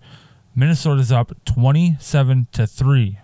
Minnesota's 0.57 1.13
up 1.13 1.33
27 1.45 2.49
to 2.51 2.67
3. 2.67 3.19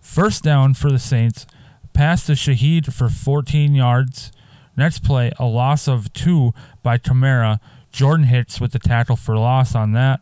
First 0.00 0.42
down 0.42 0.74
for 0.74 0.90
the 0.90 0.98
Saints, 0.98 1.46
pass 1.94 2.26
to 2.26 2.32
Shaheed 2.32 2.92
for 2.92 3.08
14 3.08 3.74
yards. 3.74 4.30
Next 4.76 4.98
play, 4.98 5.32
a 5.38 5.46
loss 5.46 5.88
of 5.88 6.12
two 6.12 6.52
by 6.82 6.98
Kamara 6.98 7.58
Jordan 7.90 8.26
Hicks 8.26 8.60
with 8.60 8.72
the 8.72 8.78
tackle 8.78 9.16
for 9.16 9.38
loss 9.38 9.74
on 9.74 9.92
that. 9.92 10.20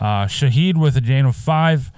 Uh, 0.00 0.24
Shaheed 0.24 0.76
with 0.76 0.96
a 0.96 1.02
gain 1.02 1.26
of 1.26 1.36
five. 1.36 1.92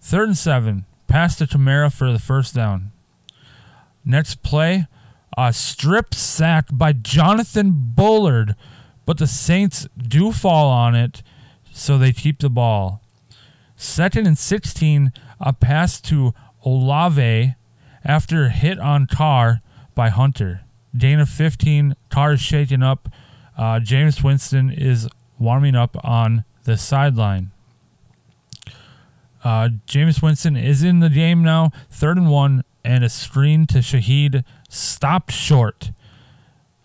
Third 0.00 0.28
and 0.28 0.38
seven. 0.38 0.84
Pass 1.08 1.36
to 1.36 1.46
Kamara 1.46 1.92
for 1.92 2.12
the 2.12 2.20
first 2.20 2.54
down. 2.54 2.92
Next 4.04 4.42
play, 4.42 4.86
a 5.36 5.52
strip 5.52 6.14
sack 6.14 6.66
by 6.70 6.92
Jonathan 6.92 7.72
Bullard, 7.94 8.54
but 9.06 9.18
the 9.18 9.26
Saints 9.26 9.86
do 9.96 10.32
fall 10.32 10.70
on 10.70 10.94
it, 10.94 11.22
so 11.72 11.98
they 11.98 12.12
keep 12.12 12.40
the 12.40 12.50
ball. 12.50 13.02
Second 13.76 14.26
and 14.26 14.38
16, 14.38 15.12
a 15.40 15.52
pass 15.52 16.00
to 16.02 16.32
Olave 16.64 17.54
after 18.04 18.44
a 18.44 18.50
hit 18.50 18.78
on 18.78 19.06
Carr, 19.06 19.60
by 19.94 20.08
Hunter. 20.08 20.62
Dana 20.96 21.26
15, 21.26 21.96
Carr 22.10 22.34
is 22.34 22.40
shaken 22.40 22.82
up. 22.82 23.08
Uh, 23.56 23.80
Jameis 23.80 24.22
Winston 24.22 24.70
is 24.70 25.08
warming 25.38 25.74
up 25.74 25.96
on 26.04 26.44
the 26.64 26.76
sideline. 26.76 27.52
Uh, 29.42 29.68
Jameis 29.86 30.22
Winston 30.22 30.56
is 30.56 30.82
in 30.82 31.00
the 31.00 31.10
game 31.10 31.42
now, 31.42 31.70
third 31.90 32.16
and 32.16 32.30
one, 32.30 32.64
and 32.84 33.02
a 33.02 33.08
screen 33.08 33.66
to 33.68 33.78
Shaheed 33.78 34.44
stopped 34.68 35.32
short. 35.32 35.90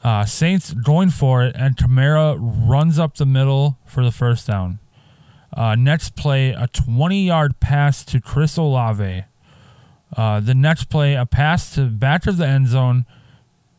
Uh, 0.04 0.26
Saints 0.26 0.74
going 0.74 1.10
for 1.10 1.44
it, 1.44 1.56
and 1.56 1.76
Kamara 1.76 2.38
runs 2.40 2.98
up 2.98 3.18
the 3.18 3.26
middle 3.26 3.78
for 3.86 4.04
the 4.04 4.12
first 4.12 4.48
down. 4.48 4.80
Uh, 5.54 5.76
next 5.76 6.16
play, 6.16 6.52
a 6.52 6.68
20 6.68 7.26
yard 7.26 7.60
pass 7.60 8.06
to 8.06 8.22
Chris 8.22 8.56
Olave. 8.56 9.26
Uh, 10.16 10.40
the 10.40 10.56
next 10.56 10.86
play, 10.86 11.16
a 11.16 11.26
pass 11.26 11.76
to 11.76 11.86
back 11.86 12.28
of 12.28 12.38
the 12.38 12.48
end 12.48 12.68
zone 12.68 13.06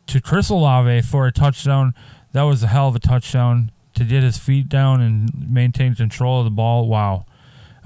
to 0.07 0.21
Chris 0.21 0.49
Olave 0.49 1.01
for 1.01 1.25
a 1.25 1.31
touchdown. 1.31 1.93
That 2.33 2.43
was 2.43 2.63
a 2.63 2.67
hell 2.67 2.87
of 2.87 2.95
a 2.95 2.99
touchdown 2.99 3.71
to 3.95 4.03
get 4.03 4.23
his 4.23 4.37
feet 4.37 4.69
down 4.69 5.01
and 5.01 5.51
maintain 5.51 5.95
control 5.95 6.39
of 6.39 6.45
the 6.45 6.51
ball. 6.51 6.87
Wow. 6.87 7.25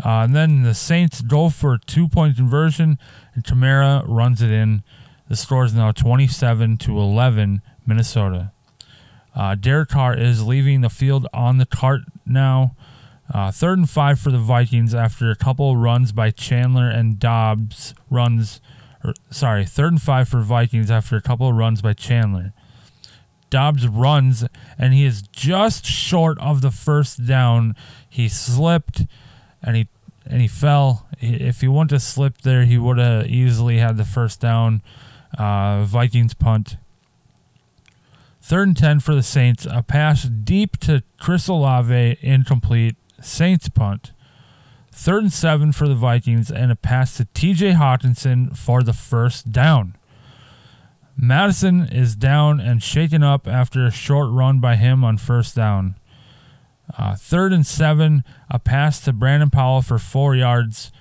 Uh, 0.04 0.24
and 0.24 0.36
then 0.36 0.64
the 0.64 0.74
Saints 0.74 1.22
go 1.22 1.50
for 1.50 1.74
a 1.74 1.80
two 1.80 2.08
point 2.08 2.36
conversion, 2.36 2.98
and 3.34 3.44
Kamara 3.44 4.04
runs 4.08 4.42
it 4.42 4.52
in. 4.52 4.84
The 5.28 5.36
score 5.36 5.66
is 5.66 5.74
now 5.74 5.92
27 5.92 6.78
to 6.78 7.00
11, 7.00 7.62
Minnesota. 7.86 8.52
Uh, 9.36 9.56
Derek 9.56 9.90
Carr 9.90 10.18
is 10.18 10.46
leaving 10.46 10.82
the 10.82 10.90
field 10.90 11.28
on 11.34 11.58
the 11.58 11.66
cart 11.66 12.02
now. 12.26 12.76
Uh, 13.34 13.52
third 13.52 13.80
and 13.80 13.90
five 13.90 14.20
for 14.20 14.32
the 14.32 14.38
Vikings 14.38 14.94
after 14.94 15.32
a 15.32 15.36
couple 15.36 15.76
runs 15.76 16.12
by 16.12 16.30
Chandler 16.32 16.90
and 16.90 17.20
Dobbs 17.20 17.96
runs. 18.10 18.62
Or, 19.04 19.14
sorry, 19.32 19.66
third 19.66 19.94
and 19.94 20.02
five 20.02 20.30
for 20.30 20.42
Vikings 20.42 20.92
after 20.92 21.16
a 21.16 21.22
couple 21.22 21.52
runs 21.52 21.82
by 21.82 21.94
Chandler. 21.94 22.54
Dobbs 23.50 23.88
runs 23.88 24.46
and 24.78 24.94
he 24.94 25.06
is 25.06 25.24
just 25.24 25.86
short 25.86 26.38
of 26.40 26.62
the 26.62 26.72
first 26.72 27.26
down. 27.26 27.76
He 28.08 28.30
slipped 28.30 29.06
and 29.66 29.76
he 29.76 29.88
and 30.26 30.42
he 30.42 30.48
fell. 30.48 31.08
If 31.20 31.62
he 31.62 31.68
wouldn't 31.68 31.92
have 31.92 32.02
slipped 32.02 32.44
there, 32.44 32.64
he 32.66 32.78
would 32.78 32.98
have 32.98 33.28
easily 33.28 33.78
had 33.78 33.98
the 33.98 34.06
first 34.06 34.40
down. 34.40 34.82
Uh, 35.38 35.84
Vikings 35.84 36.34
punt. 36.34 36.78
Third 38.42 38.68
and 38.68 38.78
10 38.78 39.00
for 39.02 39.16
the 39.16 39.24
Saints. 39.24 39.68
A 39.70 39.84
pass 39.84 40.24
deep 40.24 40.78
to 40.82 41.04
Chris 41.20 41.48
Olave, 41.48 42.18
incomplete. 42.22 42.96
Saints 43.22 43.70
punt. 43.70 44.12
Third 44.92 45.24
and 45.24 45.34
seven 45.34 45.72
for 45.74 45.88
the 45.88 45.96
Vikings, 45.96 46.50
and 46.50 46.72
a 46.72 46.76
pass 46.76 47.18
to 47.18 47.26
TJ 47.26 47.74
Hockenson 47.74 48.56
for 48.56 48.82
the 48.82 48.94
first 48.94 49.52
down. 49.52 49.98
Mattison 51.18 51.88
is 51.90 52.16
down 52.16 52.60
and 52.60 52.82
shaken 52.82 53.22
up 53.22 53.48
after 53.48 53.86
a 53.86 53.92
short 53.92 54.30
run 54.32 54.60
by 54.60 54.76
him 54.76 55.04
on 55.04 55.18
first 55.18 55.56
down. 55.56 55.96
Uh, 56.98 57.16
third 57.16 57.52
and 57.52 57.66
seven, 57.66 58.24
a 58.50 58.60
pass 58.60 59.00
to 59.02 59.14
Brandon 59.14 59.50
Powell 59.50 59.82
for 59.82 59.98
four 59.98 60.36
yards. 60.36 60.92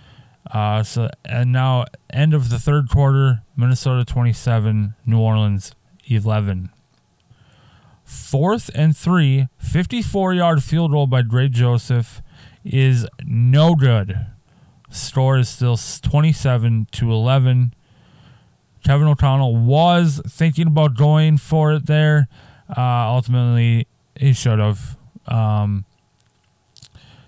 Uh, 0.50 0.82
so 0.82 1.10
and 1.24 1.52
now 1.52 1.84
end 2.10 2.34
of 2.34 2.50
the 2.50 2.58
third 2.58 2.88
quarter, 2.88 3.42
Minnesota 3.56 4.04
27, 4.04 4.94
New 5.06 5.18
Orleans 5.18 5.74
11. 6.06 6.70
Fourth 8.04 8.70
and 8.74 8.96
three, 8.96 9.48
54 9.58 10.34
yard 10.34 10.62
field 10.62 10.90
goal 10.90 11.06
by 11.06 11.22
Greg 11.22 11.52
Joseph 11.52 12.22
is 12.64 13.06
no 13.24 13.74
good. 13.74 14.26
Score 14.90 15.38
is 15.38 15.48
still 15.48 15.76
27 15.76 16.86
to 16.92 17.10
11. 17.10 17.74
Kevin 18.84 19.08
O'Connell 19.08 19.56
was 19.56 20.20
thinking 20.26 20.66
about 20.66 20.96
going 20.96 21.38
for 21.38 21.72
it 21.72 21.86
there. 21.86 22.28
Uh, 22.68 23.08
ultimately, 23.08 23.86
he 24.14 24.32
should 24.32 24.58
have. 24.58 24.96
Um, 25.26 25.84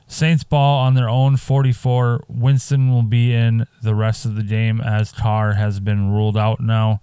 Saints 0.09 0.44
ball 0.44 0.80
on 0.80 0.94
their 0.94 1.09
own 1.09 1.37
44. 1.37 2.24
Winston 2.28 2.92
will 2.92 3.02
be 3.02 3.35
in 3.35 3.66
the 3.82 3.94
rest 3.94 4.24
of 4.24 4.37
the 4.37 4.42
game 4.42 4.80
as 4.80 5.12
Carr 5.12 5.54
has 5.54 5.80
been 5.80 6.12
ruled 6.12 6.37
out 6.37 6.61
now. 6.61 7.00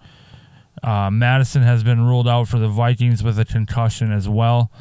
Uh, 0.82 1.10
Mattison 1.12 1.64
has 1.64 1.84
been 1.84 2.06
ruled 2.06 2.28
out 2.28 2.48
for 2.48 2.60
the 2.60 2.68
Vikings 2.68 3.24
with 3.24 3.38
a 3.38 3.46
concussion 3.46 4.12
as 4.12 4.28
well. 4.28 4.72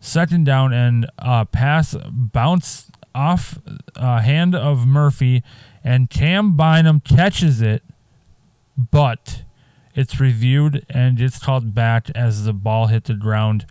Second 0.00 0.46
down 0.46 0.72
and 0.72 1.06
uh, 1.18 1.44
pass 1.44 1.96
bounce 2.08 2.90
off 3.14 3.58
uh, 3.96 4.20
hand 4.20 4.54
of 4.54 4.86
Murphy, 4.86 5.42
and 5.82 6.10
Cam 6.10 6.56
Bynum 6.56 7.00
catches 7.00 7.60
it, 7.62 7.82
but 8.76 9.42
it's 9.94 10.20
reviewed 10.20 10.84
and 10.90 11.20
it's 11.20 11.38
called 11.38 11.74
back 11.74 12.10
as 12.14 12.44
the 12.44 12.52
ball 12.52 12.88
hit 12.88 13.04
the 13.04 13.14
ground. 13.14 13.66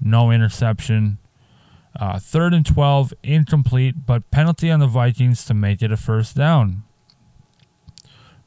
No 0.00 0.30
interception. 0.30 1.18
Uh, 1.98 2.18
third 2.18 2.52
and 2.52 2.66
12, 2.66 3.14
incomplete, 3.22 4.06
but 4.06 4.30
penalty 4.30 4.70
on 4.70 4.80
the 4.80 4.86
Vikings 4.86 5.44
to 5.44 5.54
make 5.54 5.80
it 5.80 5.92
a 5.92 5.96
first 5.96 6.36
down. 6.36 6.82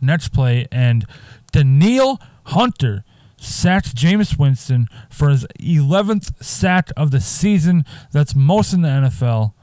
Next 0.01 0.29
play, 0.29 0.67
and 0.71 1.05
Danielle 1.51 2.21
Hunter 2.45 3.03
sacks 3.37 3.93
Jameis 3.93 4.37
Winston 4.37 4.87
for 5.09 5.29
his 5.29 5.45
11th 5.59 6.43
sack 6.43 6.91
of 6.97 7.11
the 7.11 7.21
season. 7.21 7.85
That's 8.11 8.35
most 8.35 8.73
in 8.73 8.81
the 8.81 8.89
NFL. 8.89 9.53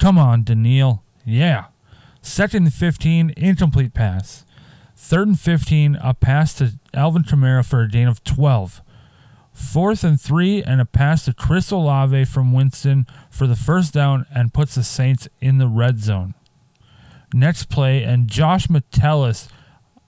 Come 0.00 0.18
on, 0.18 0.42
Danielle. 0.42 1.04
Yeah. 1.24 1.66
Second 2.20 2.64
and 2.64 2.74
15, 2.74 3.34
incomplete 3.36 3.94
pass. 3.94 4.44
Third 4.96 5.28
and 5.28 5.40
15, 5.40 5.96
a 6.02 6.14
pass 6.14 6.54
to 6.54 6.78
Alvin 6.92 7.22
Kamara 7.22 7.64
for 7.64 7.82
a 7.82 7.88
gain 7.88 8.08
of 8.08 8.24
12. 8.24 8.82
Fourth 9.54 10.02
and 10.02 10.20
three, 10.20 10.62
and 10.64 10.80
a 10.80 10.84
pass 10.84 11.24
to 11.24 11.32
Chris 11.32 11.70
Olave 11.70 12.24
from 12.24 12.52
Winston 12.52 13.06
for 13.30 13.46
the 13.46 13.56
first 13.56 13.94
down 13.94 14.26
and 14.34 14.52
puts 14.52 14.74
the 14.74 14.82
Saints 14.82 15.28
in 15.40 15.58
the 15.58 15.68
red 15.68 16.00
zone. 16.00 16.34
Next 17.32 17.70
play, 17.70 18.02
and 18.02 18.28
Josh 18.28 18.68
Metellus, 18.68 19.48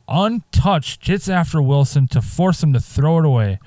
untouched, 0.09 1.01
gets 1.01 1.29
after 1.29 1.63
Wilson 1.63 2.09
to 2.09 2.21
force 2.21 2.63
him 2.63 2.73
to 2.73 2.81
throw 2.81 3.21
it 3.21 3.25
away. 3.25 3.61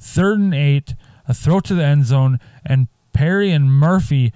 Third 0.00 0.38
and 0.38 0.54
eight, 0.54 0.94
a 1.26 1.32
throw 1.32 1.60
to 1.60 1.74
the 1.74 1.84
end 1.84 2.04
zone, 2.04 2.38
and 2.64 2.88
Perry 3.14 3.50
and 3.52 3.72
Murphy 3.72 4.34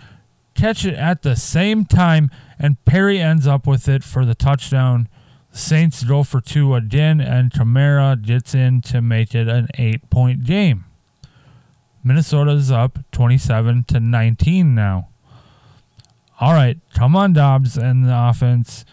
catch 0.55 0.87
it 0.87 0.95
at 0.95 1.21
the 1.21 1.37
same 1.37 1.85
time, 1.85 2.31
and 2.59 2.83
Perry 2.87 3.21
ends 3.21 3.47
up 3.47 3.67
with 3.67 3.87
it 3.87 4.03
for 4.03 4.25
the 4.25 4.35
touchdown. 4.35 5.09
Saints 5.53 6.05
go 6.05 6.23
for 6.23 6.41
two 6.41 6.75
again, 6.75 7.21
and 7.21 7.51
Kamara 7.51 8.21
gets 8.21 8.55
in 8.55 8.81
to 8.83 9.01
make 9.01 9.35
it 9.35 9.49
an 9.49 9.69
eight 9.75 10.09
point 10.11 10.45
game. 10.45 10.85
Minnesota's 12.03 12.71
up 12.71 12.99
27 13.13 13.85
to 13.85 14.01
19 14.01 14.75
now. 14.75 15.09
All 16.41 16.55
right, 16.55 16.79
come 16.95 17.15
on, 17.15 17.33
Dobbs 17.35 17.77
and 17.77 18.07
the 18.07 18.29
offense. 18.29 18.85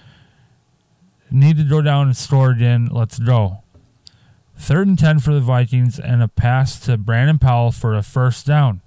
Need 1.31 1.57
to 1.57 1.63
go 1.63 1.81
down 1.81 2.07
and 2.07 2.17
score 2.17 2.51
again. 2.51 2.89
Let's 2.91 3.19
go. 3.19 3.63
Third 4.57 4.87
and 4.87 4.99
10 4.99 5.19
for 5.19 5.33
the 5.33 5.39
Vikings, 5.39 5.99
and 5.99 6.21
a 6.21 6.27
pass 6.27 6.79
to 6.81 6.97
Brandon 6.97 7.37
Powell 7.39 7.71
for 7.71 7.95
a 7.95 8.01
first 8.01 8.45
down. 8.45 8.81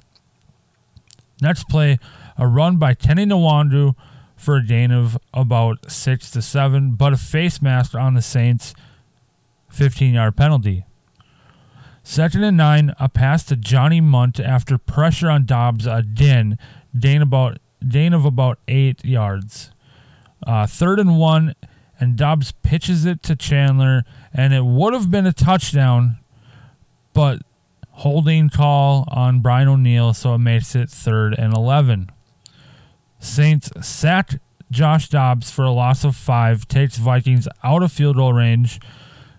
Next 1.41 1.69
play, 1.69 1.99
a 2.37 2.47
run 2.47 2.77
by 2.77 2.95
Kene 2.95 3.27
Nwangwu 3.27 3.95
for 4.41 4.57
a 4.57 4.65
gain 4.65 4.91
of 4.91 5.19
about 5.35 5.91
six 5.91 6.31
to 6.31 6.41
seven, 6.41 6.93
but 6.93 7.13
a 7.13 7.17
face 7.19 7.61
mask 7.61 7.95
on 7.95 8.15
the 8.15 8.23
Saints' 8.23 8.75
15 9.69 10.15
yard 10.15 10.35
penalty. 10.35 10.85
Second 12.03 12.43
and 12.45 12.57
nine, 12.57 12.95
a 12.99 13.09
pass 13.09 13.45
to 13.45 13.57
Johnny 13.57 14.01
Mundt 14.01 14.41
after 14.41 14.79
pressure 14.79 15.29
on 15.29 15.45
Dobbs 15.45 15.87
again, 15.87 16.59
gain 16.99 17.21
about 17.21 17.59
gain 17.87 18.15
of 18.15 18.25
about 18.25 18.59
eight 18.67 19.05
yards. 19.05 19.71
Uh, 20.47 20.67
third 20.67 20.99
and 20.99 21.19
one, 21.19 21.55
and 21.99 22.17
Dobbs 22.17 22.53
pitches 22.63 23.05
it 23.05 23.23
to 23.25 23.37
Chandler, 23.37 24.05
and 24.33 24.55
it 24.55 24.65
would 24.65 24.95
have 24.95 25.11
been 25.11 25.27
a 25.27 25.33
touchdown, 25.33 26.19
but 27.13 27.43
holding 27.91 28.49
call 28.49 29.05
on 29.09 29.41
Brian 29.41 29.69
O'Neill, 29.69 30.15
so 30.15 30.35
it 30.35 30.39
makes 30.39 30.75
it 30.75 30.89
third 30.89 31.35
and 31.39 31.55
eleven. 31.55 32.11
Saints 33.21 33.71
sack 33.87 34.41
Josh 34.71 35.09
Dobbs 35.09 35.51
for 35.51 35.65
a 35.65 35.71
loss 35.71 36.05
of 36.05 36.17
five, 36.17 36.67
takes 36.67 36.97
Vikings 36.97 37.47
out 37.63 37.83
of 37.83 37.93
field 37.93 38.17
goal 38.17 38.33
range. 38.33 38.81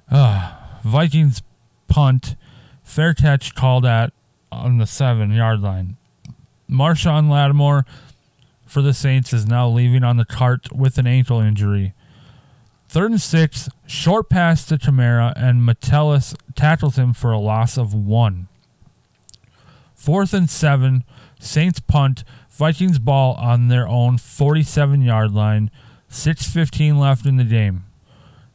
Uh, 0.09 0.53
Vikings 0.83 1.41
punt, 1.87 2.35
fair 2.83 3.13
catch 3.13 3.55
called 3.55 3.85
at 3.85 4.13
on 4.51 4.77
the 4.77 4.85
seven 4.85 5.31
yard 5.31 5.61
line. 5.61 5.97
Marshon 6.69 7.29
Lattimore 7.29 7.85
for 8.65 8.81
the 8.81 8.93
Saints 8.93 9.33
is 9.33 9.45
now 9.45 9.67
leaving 9.67 10.03
on 10.03 10.17
the 10.17 10.25
cart 10.25 10.71
with 10.73 10.97
an 10.97 11.07
ankle 11.07 11.41
injury. 11.41 11.93
Third 12.87 13.11
and 13.11 13.21
six, 13.21 13.69
short 13.87 14.29
pass 14.29 14.65
to 14.65 14.77
Kamara, 14.77 15.33
and 15.35 15.65
Metellus 15.65 16.35
tackles 16.55 16.97
him 16.97 17.13
for 17.13 17.31
a 17.31 17.39
loss 17.39 17.77
of 17.77 17.93
one. 17.93 18.47
Fourth 20.01 20.33
and 20.33 20.49
seven, 20.49 21.03
Saints 21.39 21.79
punt, 21.79 22.23
Vikings 22.49 22.97
ball 22.97 23.35
on 23.35 23.67
their 23.67 23.87
own 23.87 24.17
47 24.17 25.03
yard 25.03 25.31
line, 25.31 25.69
6.15 26.09 26.97
left 26.97 27.27
in 27.27 27.37
the 27.37 27.43
game. 27.43 27.83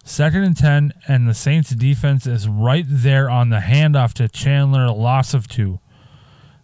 Second 0.03 0.43
and 0.43 0.57
10, 0.57 0.93
and 1.07 1.29
the 1.29 1.35
Saints 1.35 1.71
defense 1.71 2.27
is 2.27 2.49
right 2.49 2.85
there 2.89 3.31
on 3.31 3.51
the 3.51 3.59
handoff 3.61 4.13
to 4.15 4.27
Chandler, 4.27 4.91
loss 4.91 5.35
of 5.35 5.47
two. 5.47 5.79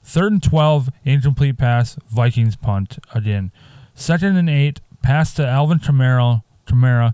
Third 0.03 0.33
and 0.33 0.43
12, 0.43 0.91
incomplete 1.05 1.59
pass, 1.59 1.97
Vikings 2.09 2.57
punt 2.57 2.99
again. 3.15 3.53
Second 3.95 4.37
and 4.37 4.51
8, 4.51 4.81
pass 5.01 5.33
to 5.35 5.47
Alvin 5.47 5.79
Kamara. 5.79 6.43
Kamara. 6.67 7.13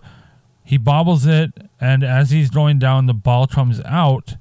He 0.64 0.78
bobbles 0.78 1.26
it, 1.26 1.52
and 1.78 2.02
as 2.02 2.30
he's 2.30 2.48
going 2.48 2.78
down, 2.78 3.04
the 3.04 3.12
ball 3.12 3.46
comes 3.46 3.82
out. 3.84 4.36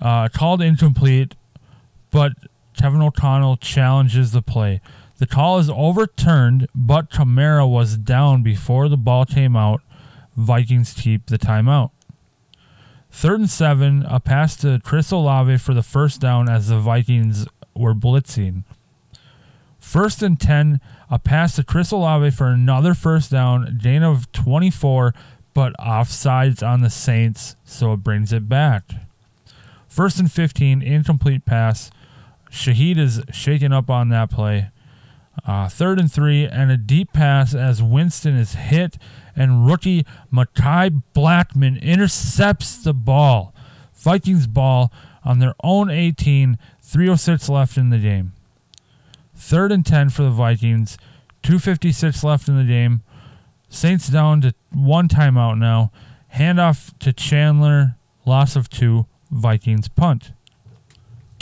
Uh, 0.00 0.28
called 0.28 0.60
incomplete, 0.60 1.36
but 2.16 2.32
Kevin 2.78 3.02
O'Connell 3.02 3.58
challenges 3.58 4.32
the 4.32 4.40
play. 4.40 4.80
The 5.18 5.26
call 5.26 5.58
is 5.58 5.68
overturned, 5.68 6.66
but 6.74 7.10
Kamara 7.10 7.70
was 7.70 7.98
down 7.98 8.42
before 8.42 8.88
the 8.88 8.96
ball 8.96 9.26
came 9.26 9.54
out. 9.54 9.82
Vikings 10.34 10.94
keep 10.94 11.26
the 11.26 11.36
timeout. 11.36 11.90
Third 13.10 13.40
and 13.40 13.50
seven, 13.50 14.02
a 14.08 14.18
pass 14.18 14.56
to 14.56 14.80
Chris 14.82 15.10
Olave 15.10 15.58
for 15.58 15.74
the 15.74 15.82
first 15.82 16.18
down 16.18 16.48
as 16.48 16.68
the 16.68 16.78
Vikings 16.78 17.46
were 17.74 17.92
blitzing. 17.92 18.64
First 19.78 20.22
and 20.22 20.40
10, 20.40 20.80
a 21.10 21.18
pass 21.18 21.56
to 21.56 21.64
Chris 21.64 21.90
Olave 21.90 22.30
for 22.30 22.46
another 22.46 22.94
first 22.94 23.30
down, 23.30 23.78
gain 23.82 24.02
of 24.02 24.32
24, 24.32 25.14
but 25.52 25.74
offsides 25.78 26.66
on 26.66 26.80
the 26.80 26.88
Saints, 26.88 27.56
so 27.66 27.92
it 27.92 27.98
brings 27.98 28.32
it 28.32 28.48
back. 28.48 28.84
First 29.86 30.18
and 30.18 30.32
15, 30.32 30.80
incomplete 30.80 31.44
pass. 31.44 31.90
Shaheed 32.56 32.98
is 32.98 33.20
shaken 33.32 33.72
up 33.72 33.90
on 33.90 34.08
that 34.08 34.30
play. 34.30 34.70
Uh, 35.46 35.68
third 35.68 36.00
and 36.00 36.10
three, 36.10 36.46
and 36.46 36.70
a 36.70 36.76
deep 36.76 37.12
pass 37.12 37.54
as 37.54 37.82
Winston 37.82 38.34
is 38.34 38.54
hit, 38.54 38.96
and 39.36 39.66
rookie 39.66 40.06
Mekhi 40.32 41.02
Blackmon 41.14 41.80
intercepts 41.82 42.82
the 42.82 42.94
ball. 42.94 43.54
Vikings 43.94 44.46
ball 44.46 44.90
on 45.24 45.38
their 45.38 45.54
own 45.62 45.90
18, 45.90 46.58
306 46.80 47.48
left 47.50 47.76
in 47.76 47.90
the 47.90 47.98
game. 47.98 48.32
Third 49.34 49.70
and 49.70 49.84
10 49.84 50.08
for 50.08 50.22
the 50.22 50.30
Vikings, 50.30 50.96
256 51.42 52.24
left 52.24 52.48
in 52.48 52.56
the 52.56 52.64
game. 52.64 53.02
Saints 53.68 54.08
down 54.08 54.40
to 54.40 54.54
one 54.72 55.08
timeout 55.08 55.58
now. 55.58 55.92
Handoff 56.34 56.96
to 57.00 57.12
Chandler, 57.12 57.96
loss 58.24 58.56
of 58.56 58.70
two. 58.70 59.06
Vikings 59.30 59.88
punt. 59.88 60.32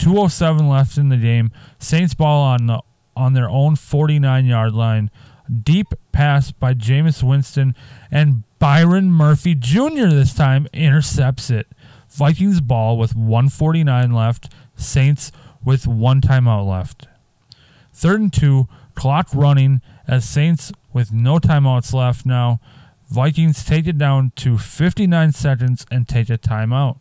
207 0.05 0.69
left 0.69 0.99
in 0.99 1.09
the 1.09 1.17
game. 1.17 1.49
Saints 1.79 2.13
ball 2.13 2.43
on 2.43 2.67
the 2.67 2.79
on 3.15 3.33
their 3.33 3.49
own 3.49 3.75
49 3.75 4.45
yard 4.45 4.71
line. 4.71 5.09
Deep 5.63 5.95
pass 6.11 6.51
by 6.51 6.75
Jameis 6.75 7.23
Winston 7.23 7.73
and 8.11 8.43
Byron 8.59 9.11
Murphy 9.11 9.55
Jr. 9.55 10.05
this 10.05 10.35
time 10.35 10.67
intercepts 10.73 11.49
it. 11.49 11.65
Vikings 12.07 12.61
ball 12.61 12.99
with 12.99 13.15
149 13.15 14.13
left. 14.13 14.53
Saints 14.75 15.31
with 15.63 15.87
one 15.87 16.21
timeout 16.21 16.69
left. 16.69 17.07
Third 17.91 18.21
and 18.21 18.31
two, 18.31 18.67
clock 18.93 19.29
running 19.33 19.81
as 20.07 20.23
Saints 20.23 20.71
with 20.93 21.11
no 21.11 21.39
timeouts 21.39 21.95
left 21.95 22.27
now. 22.27 22.59
Vikings 23.09 23.65
take 23.65 23.87
it 23.87 23.97
down 23.97 24.33
to 24.35 24.59
59 24.59 25.31
seconds 25.31 25.83
and 25.89 26.07
take 26.07 26.29
a 26.29 26.37
timeout. 26.37 26.97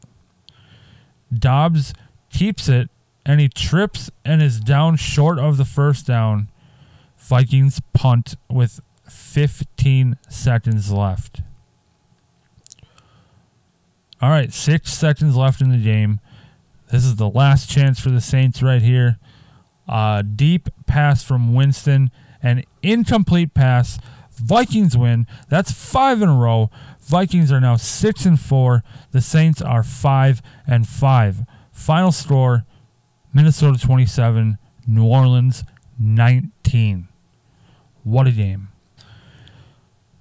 Dobbs 1.30 1.92
keeps 2.30 2.66
it 2.68 2.88
and 3.26 3.40
he 3.40 3.48
trips 3.48 4.10
and 4.24 4.42
is 4.42 4.60
down 4.60 4.96
short 4.96 5.38
of 5.38 5.56
the 5.56 5.64
first 5.64 6.06
down. 6.06 6.48
Vikings 7.16 7.80
punt 7.92 8.36
with 8.50 8.80
15 9.08 10.18
seconds 10.28 10.92
left. 10.92 11.40
All 14.20 14.30
right, 14.30 14.52
six 14.52 14.92
seconds 14.92 15.36
left 15.36 15.60
in 15.60 15.70
the 15.70 15.82
game. 15.82 16.20
This 16.90 17.04
is 17.04 17.16
the 17.16 17.28
last 17.28 17.68
chance 17.68 17.98
for 17.98 18.10
the 18.10 18.20
Saints 18.20 18.62
right 18.62 18.82
here. 18.82 19.18
Uh, 19.88 20.22
deep 20.22 20.68
pass 20.86 21.22
from 21.22 21.54
Winston, 21.54 22.10
an 22.42 22.64
incomplete 22.82 23.54
pass. 23.54 23.98
Vikings 24.30 24.96
win. 24.96 25.26
That's 25.48 25.72
five 25.72 26.22
in 26.22 26.28
a 26.28 26.36
row. 26.36 26.70
Vikings 27.00 27.52
are 27.52 27.60
now 27.60 27.76
six 27.76 28.24
and 28.24 28.38
four. 28.38 28.82
The 29.12 29.20
Saints 29.20 29.60
are 29.62 29.82
five 29.82 30.42
and 30.66 30.86
five. 30.86 31.44
Final 31.72 32.12
score 32.12 32.64
Minnesota 33.34 33.78
27, 33.78 34.58
New 34.86 35.04
Orleans 35.04 35.64
19. 35.98 37.08
What 38.04 38.28
a 38.28 38.30
game. 38.30 38.68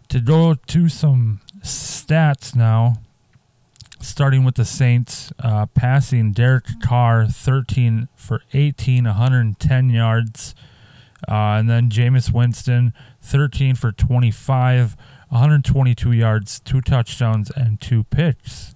To 0.10 0.20
go 0.20 0.56
to 0.56 0.90
some 0.90 1.40
stats 1.62 2.56
now, 2.56 2.96
starting 4.02 4.44
with 4.44 4.56
the 4.56 4.66
Saints, 4.66 5.32
uh, 5.38 5.68
passing 5.68 6.32
Derek 6.32 6.66
Carr 6.84 7.28
13 7.28 8.08
for 8.16 8.42
18, 8.52 9.06
110 9.06 9.90
yards. 9.90 10.56
Uh, 11.28 11.58
and 11.58 11.70
then 11.70 11.90
Jameis 11.90 12.34
Winston 12.34 12.94
13 13.22 13.76
for 13.76 13.92
25, 13.92 14.98
122 15.30 16.12
yards, 16.12 16.60
two 16.60 16.82
touchdowns, 16.82 17.52
and 17.56 17.80
two 17.80 18.04
picks. 18.06 18.74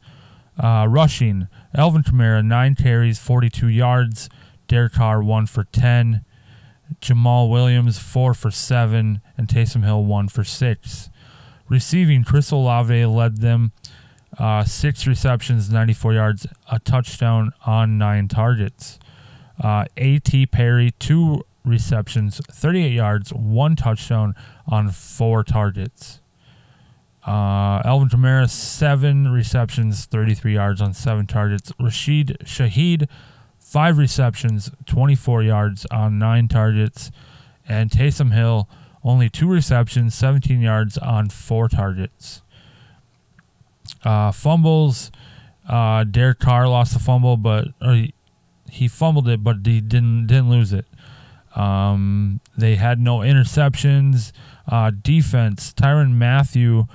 Uh, 0.57 0.87
rushing, 0.89 1.47
Alvin 1.75 2.03
Kamara, 2.03 2.43
9 2.43 2.75
carries, 2.75 3.19
42 3.19 3.67
yards. 3.67 4.29
Derek 4.67 4.93
Carr, 4.93 5.21
1 5.23 5.45
for 5.45 5.65
10. 5.65 6.23
Jamaal 7.01 7.49
Williams, 7.49 7.99
4 7.99 8.33
for 8.33 8.51
7. 8.51 9.21
And 9.37 9.47
Taysom 9.47 9.83
Hill, 9.83 10.03
1 10.03 10.27
for 10.29 10.43
6. 10.43 11.09
Receiving, 11.69 12.23
Chris 12.23 12.51
Olave 12.51 13.05
led 13.05 13.37
them. 13.37 13.71
Uh, 14.37 14.63
6 14.63 15.07
receptions, 15.07 15.71
94 15.71 16.13
yards, 16.13 16.47
a 16.71 16.79
touchdown 16.79 17.51
on 17.65 17.97
9 17.97 18.27
targets. 18.27 18.99
Uh, 19.61 19.85
A.T. 19.95 20.45
Perry, 20.47 20.91
2 20.99 21.43
receptions, 21.65 22.39
38 22.51 22.91
yards, 22.91 23.33
1 23.33 23.75
touchdown 23.75 24.35
on 24.67 24.91
4 24.91 25.43
targets. 25.43 26.21
Uh, 27.27 27.81
Alvin 27.83 28.07
Kamara, 28.07 28.49
seven 28.49 29.29
receptions, 29.29 30.05
33 30.05 30.53
yards 30.53 30.81
on 30.81 30.93
seven 30.93 31.27
targets. 31.27 31.73
Rashid 31.77 32.37
Shaheed, 32.45 33.09
five 33.59 33.97
receptions, 33.97 34.71
24 34.85 35.43
yards 35.43 35.85
on 35.91 36.17
nine 36.17 36.47
targets. 36.47 37.11
And 37.67 37.91
Taysom 37.91 38.31
Hill, 38.33 38.69
only 39.03 39.29
two 39.29 39.49
receptions, 39.49 40.15
17 40.15 40.61
yards 40.61 40.97
on 40.97 41.27
four 41.27 41.67
targets. 41.67 42.43
Uh, 44.05 44.31
fumbles. 44.31 45.11
Uh, 45.67 46.05
Derek 46.05 46.39
Carr 46.39 46.69
lost 46.69 46.93
the 46.93 46.99
fumble, 46.99 47.35
but 47.35 47.67
he, 47.81 48.13
he 48.71 48.87
fumbled 48.87 49.27
it, 49.27 49.43
but 49.43 49.57
he 49.65 49.81
didn't 49.81 50.27
didn't 50.27 50.49
lose 50.49 50.71
it. 50.71 50.85
Um, 51.57 52.39
they 52.57 52.75
had 52.75 53.01
no 53.01 53.17
interceptions. 53.19 54.31
Uh, 54.65 54.91
defense. 54.91 55.73
Tyrann 55.73 56.13
Mathieu 56.13 56.87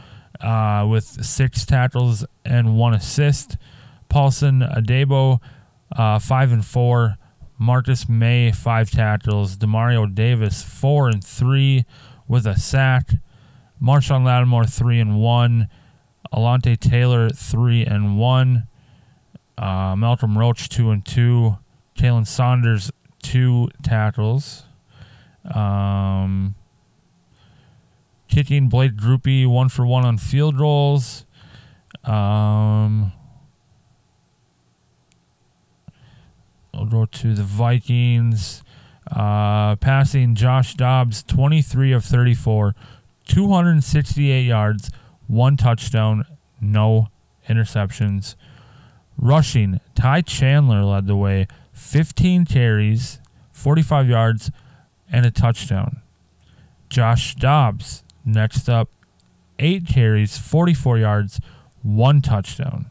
uh, 0.42 0.86
with 0.88 1.24
six 1.24 1.64
tackles 1.64 2.24
and 2.44 2.76
one 2.76 2.94
assist. 2.94 3.56
Paulson 4.08 4.60
Adebo, 4.60 5.40
uh, 5.96 6.18
five 6.18 6.52
and 6.52 6.64
four. 6.64 7.16
Marcus 7.58 8.08
Maye, 8.08 8.50
five 8.50 8.90
tackles. 8.90 9.56
Demario 9.56 10.12
Davis, 10.12 10.62
four 10.62 11.08
and 11.08 11.24
three 11.24 11.84
with 12.26 12.46
a 12.46 12.58
sack. 12.58 13.10
Marshon 13.80 14.24
Lattimore, 14.24 14.64
three 14.64 15.00
and 15.00 15.20
one. 15.20 15.68
Alontae 16.32 16.78
Taylor, 16.78 17.28
three 17.30 17.84
and 17.84 18.18
one. 18.18 18.66
Uh, 19.56 19.94
Malcolm 19.96 20.36
Roach, 20.36 20.68
two 20.68 20.90
and 20.90 21.04
two. 21.04 21.56
Khalen 21.96 22.26
Saunders, 22.26 22.90
two 23.22 23.68
tackles. 23.82 24.64
Um, 25.44 26.54
kicking 28.32 28.66
Blake 28.68 28.96
Grupe 28.96 29.46
one 29.46 29.68
for 29.68 29.84
one 29.86 30.06
on 30.06 30.16
field 30.16 30.56
goals. 30.56 31.26
Um, 32.02 33.12
I'll 36.72 36.86
go 36.86 37.04
to 37.04 37.34
the 37.34 37.42
Vikings. 37.42 38.62
Uh, 39.10 39.76
passing 39.76 40.34
Josh 40.34 40.74
Dobbs 40.74 41.22
23 41.24 41.92
of 41.92 42.04
34, 42.04 42.74
268 43.28 44.42
yards, 44.42 44.90
one 45.26 45.58
touchdown, 45.58 46.24
no 46.58 47.08
interceptions. 47.48 48.36
Rushing, 49.18 49.80
Ty 49.94 50.22
Chandler 50.22 50.84
led 50.84 51.06
the 51.06 51.16
way, 51.16 51.48
15 51.74 52.46
carries, 52.46 53.20
45 53.52 54.08
yards, 54.08 54.50
and 55.10 55.26
a 55.26 55.30
touchdown. 55.30 56.00
Josh 56.88 57.34
Dobbs, 57.34 58.01
Next 58.24 58.68
up, 58.68 58.88
eight 59.58 59.86
carries, 59.86 60.38
44 60.38 60.98
yards, 60.98 61.40
one 61.82 62.20
touchdown. 62.20 62.86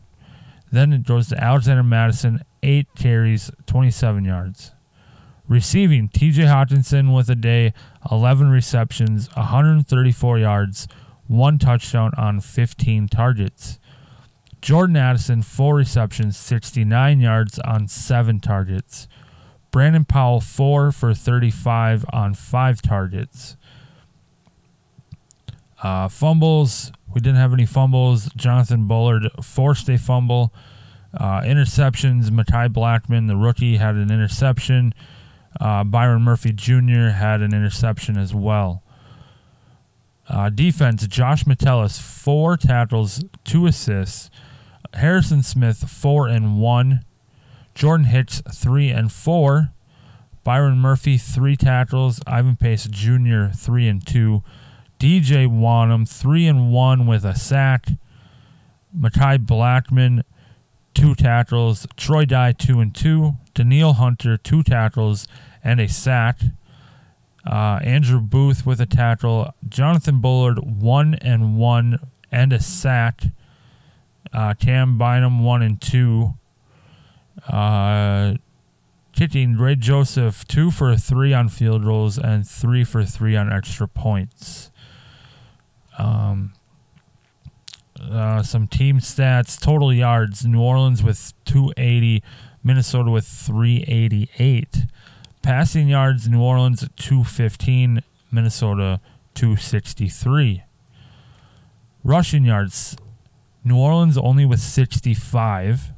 Then 0.72 0.94
it 0.94 1.06
goes 1.06 1.28
to 1.30 1.44
Alexander 1.44 1.84
Mattison, 1.84 2.44
eight 2.64 2.88
carries, 2.96 3.52
27 3.66 4.26
yards. 4.26 4.72
Receiving, 5.48 6.08
TJ 6.08 6.46
Hockenson 6.46 7.14
with 7.14 7.30
a 7.30 7.36
day, 7.36 7.74
11 8.10 8.50
receptions, 8.50 9.28
134 9.36 10.40
yards, 10.40 10.88
one 11.28 11.58
touchdown 11.58 12.12
on 12.18 12.40
15 12.40 13.08
targets. 13.10 13.80
Jordan 14.62 14.96
Addison, 14.96 15.42
four 15.42 15.76
receptions, 15.76 16.38
69 16.38 17.20
yards 17.20 17.60
on 17.60 17.88
seven 17.88 18.40
targets. 18.40 19.08
Brandon 19.72 20.06
Powell, 20.06 20.40
four 20.40 20.92
for 20.92 21.14
35 21.14 22.06
on 22.14 22.34
five 22.34 22.82
targets. 22.82 23.58
Uh, 25.82 26.08
fumbles, 26.08 26.92
we 27.14 27.22
didn't 27.22 27.40
have 27.40 27.54
any 27.54 27.66
fumbles. 27.66 28.30
Jonathan 28.36 28.88
Bullard 28.88 29.24
forced 29.42 29.90
a 29.90 29.98
fumble. 29.98 30.54
Uh, 31.14 31.42
interceptions, 31.42 32.30
Mekhi 32.30 32.70
Blackmon, 32.70 33.28
the 33.28 33.36
rookie, 33.36 33.78
had 33.78 33.96
an 33.96 34.12
interception. 34.12 34.94
Uh, 35.60 35.84
Byron 35.84 36.22
Murphy 36.22 36.54
Jr. 36.54 37.10
had 37.10 37.42
an 37.42 37.54
interception 37.54 38.18
as 38.18 38.34
well. 38.34 38.84
Uh, 40.30 40.50
defense, 40.50 41.06
Josh 41.08 41.46
Metellus, 41.46 42.00
four 42.00 42.56
tackles, 42.56 43.24
two 43.44 43.66
assists. 43.66 44.30
Harrison 44.94 45.44
Smith, 45.44 45.90
four 45.90 46.28
and 46.28 46.60
one. 46.60 47.04
Jordan 47.76 48.06
Hicks, 48.06 48.42
three 48.54 48.90
and 48.90 49.12
four. 49.12 49.72
Byron 50.44 50.78
Murphy, 50.78 51.18
three 51.18 51.56
tackles. 51.56 52.22
Ivan 52.26 52.56
Pace 52.56 52.86
Jr., 52.86 53.48
three 53.48 53.88
and 53.88 54.06
two. 54.06 54.44
DJ 55.02 55.48
Wonnum, 55.48 56.08
three 56.08 56.46
and 56.46 56.72
one 56.72 57.08
with 57.08 57.26
a 57.26 57.34
sack. 57.34 57.88
Mekhi 58.96 59.44
Blackmon, 59.44 60.22
two 60.94 61.16
tackles. 61.16 61.88
Troy 61.98 62.24
Dye, 62.24 62.52
two 62.52 62.80
and 62.80 62.94
two. 62.94 63.38
Danielle 63.56 63.94
Hunter, 63.94 64.38
two 64.38 64.62
tackles 64.62 65.28
and 65.64 65.82
a 65.82 65.88
sack. 65.88 66.42
Uh, 67.44 67.80
Andrew 67.82 68.20
Booth 68.20 68.64
with 68.64 68.80
a 68.80 68.86
tackle. 68.86 69.52
Jonathan 69.68 70.22
Bullard, 70.22 70.60
one 70.60 71.16
and 71.16 71.58
one 71.58 71.98
and 72.32 72.54
a 72.54 72.62
sack. 72.62 73.24
Uh, 74.32 74.54
Cam 74.54 75.00
Bynum, 75.00 75.44
one 75.44 75.64
and 75.64 75.82
two. 75.82 76.36
Uh, 77.48 78.36
kicking 79.14 79.58
Ray 79.58 79.78
Joseph, 79.78 80.48
two 80.48 80.70
for 80.70 80.96
three 80.96 81.34
on 81.34 81.50
field 81.50 81.84
goals 81.86 82.20
and 82.20 82.48
three 82.48 82.84
for 82.84 83.04
three 83.04 83.36
on 83.36 83.52
extra 83.52 83.88
points. 83.88 84.71
Um, 86.02 86.54
uh, 88.02 88.42
some 88.42 88.68
team 88.68 88.98
stats, 89.00 89.60
total 89.60 89.94
yards: 89.94 90.46
New 90.46 90.60
Orleans 90.60 91.04
with 91.04 91.34
280, 91.46 92.24
Minnesota 92.64 93.12
with 93.12 93.26
388. 93.28 94.86
Passing 95.44 95.88
yards: 95.88 96.28
New 96.28 96.42
Orleans 96.42 96.88
215, 96.96 98.02
Minnesota 98.32 99.00
263. 99.36 100.64
Rushing 102.04 102.46
yards: 102.46 102.98
New 103.64 103.78
Orleans 103.78 104.18
only 104.18 104.46
with 104.46 104.60
65, 104.60 105.94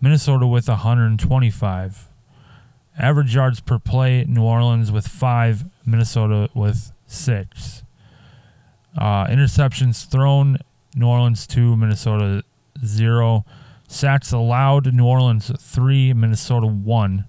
Minnesota 0.00 0.46
with 0.46 0.66
125. 0.66 2.08
Average 2.98 3.34
yards 3.34 3.60
per 3.60 3.78
play: 3.78 4.24
New 4.26 4.42
Orleans 4.42 4.90
with 4.90 5.06
five, 5.06 5.66
Minnesota 5.84 6.48
with 6.54 6.92
six. 7.06 7.82
Uh, 8.96 9.26
interceptions 9.26 10.06
thrown, 10.08 10.58
New 10.94 11.06
Orleans 11.06 11.46
2, 11.46 11.76
Minnesota 11.76 12.42
0. 12.84 13.44
Sacks 13.88 14.32
allowed, 14.32 14.92
New 14.92 15.04
Orleans 15.04 15.50
3, 15.58 16.12
Minnesota 16.14 16.66
1. 16.66 17.28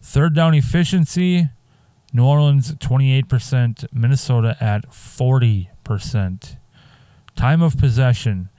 Third 0.00 0.34
down 0.34 0.54
efficiency, 0.54 1.48
New 2.12 2.24
Orleans 2.24 2.74
28%, 2.74 3.86
Minnesota 3.92 4.56
at 4.60 4.90
40%. 4.90 6.56
Time 7.34 7.62
of 7.62 7.78
possession, 7.78 8.50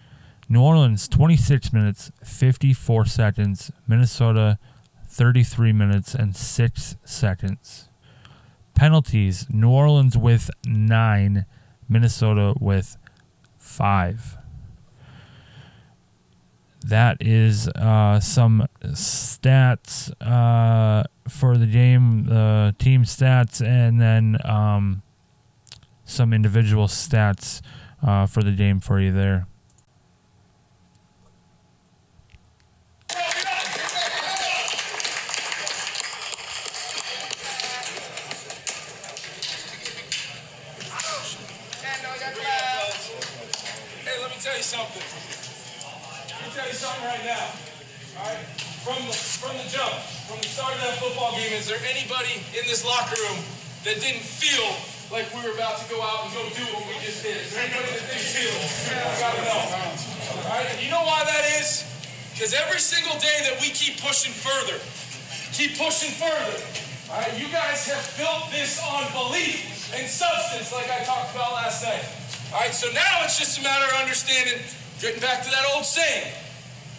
New 0.50 0.62
Orleans 0.62 1.08
26 1.08 1.72
minutes, 1.72 2.12
54 2.24 3.06
seconds, 3.06 3.72
Minnesota 3.88 4.58
33 5.08 5.72
minutes 5.72 6.16
and 6.16 6.36
6 6.36 6.96
seconds. 7.06 7.90
Penalties, 8.74 9.46
New 9.50 9.70
Orleans 9.70 10.18
with 10.18 10.50
9, 10.66 11.46
Minnesota 11.90 12.54
with 12.60 12.98
five. 13.58 14.38
That 16.86 17.18
is 17.22 17.70
uh, 17.70 18.20
some 18.20 18.68
stats 18.84 20.12
uh, 20.22 21.04
for 21.30 21.58
the 21.58 21.66
game, 21.66 22.26
the 22.26 22.76
team 22.78 23.04
stats, 23.04 23.66
and 23.66 24.02
then 24.02 24.38
um, 24.44 25.02
some 26.04 26.34
individual 26.34 26.88
stats 26.88 27.62
uh, 28.06 28.26
for 28.26 28.44
the 28.44 28.52
game 28.52 28.82
for 28.82 29.00
you 29.00 29.14
there. 29.14 29.48
That 53.84 54.00
didn't 54.00 54.24
feel 54.24 54.72
like 55.12 55.28
we 55.36 55.44
were 55.44 55.54
about 55.54 55.78
to 55.78 55.86
go 55.92 56.00
out 56.00 56.24
and 56.24 56.32
go 56.32 56.42
do 56.56 56.64
what 56.72 56.88
we 56.88 56.96
just 57.04 57.20
did? 57.22 57.36
Right, 60.48 60.72
you 60.80 60.90
know 60.90 61.04
why 61.04 61.28
that 61.28 61.44
is? 61.60 61.84
Because 62.32 62.56
every 62.56 62.80
single 62.80 63.20
day 63.20 63.44
that 63.46 63.60
we 63.60 63.70
keep 63.76 64.00
pushing 64.00 64.32
further, 64.32 64.80
keep 65.52 65.78
pushing 65.78 66.16
further. 66.16 66.58
All 67.12 67.20
right, 67.20 67.36
you 67.38 67.52
guys 67.52 67.86
have 67.92 68.02
built 68.18 68.50
this 68.50 68.80
on 68.82 69.06
belief 69.12 69.68
and 69.94 70.08
substance, 70.08 70.72
like 70.72 70.90
I 70.90 71.04
talked 71.04 71.36
about 71.36 71.54
last 71.54 71.84
night. 71.84 72.08
All 72.56 72.64
right, 72.64 72.74
so 72.74 72.90
now 72.96 73.22
it's 73.28 73.38
just 73.38 73.60
a 73.60 73.64
matter 73.64 73.86
of 73.94 74.02
understanding, 74.02 74.64
getting 75.04 75.22
back 75.22 75.44
to 75.44 75.52
that 75.52 75.66
old 75.76 75.86
saying, 75.86 76.32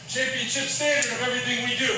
championship 0.07 0.69
standard 0.69 1.11
of 1.17 1.21
everything 1.27 1.65
we 1.67 1.75
do. 1.81 1.97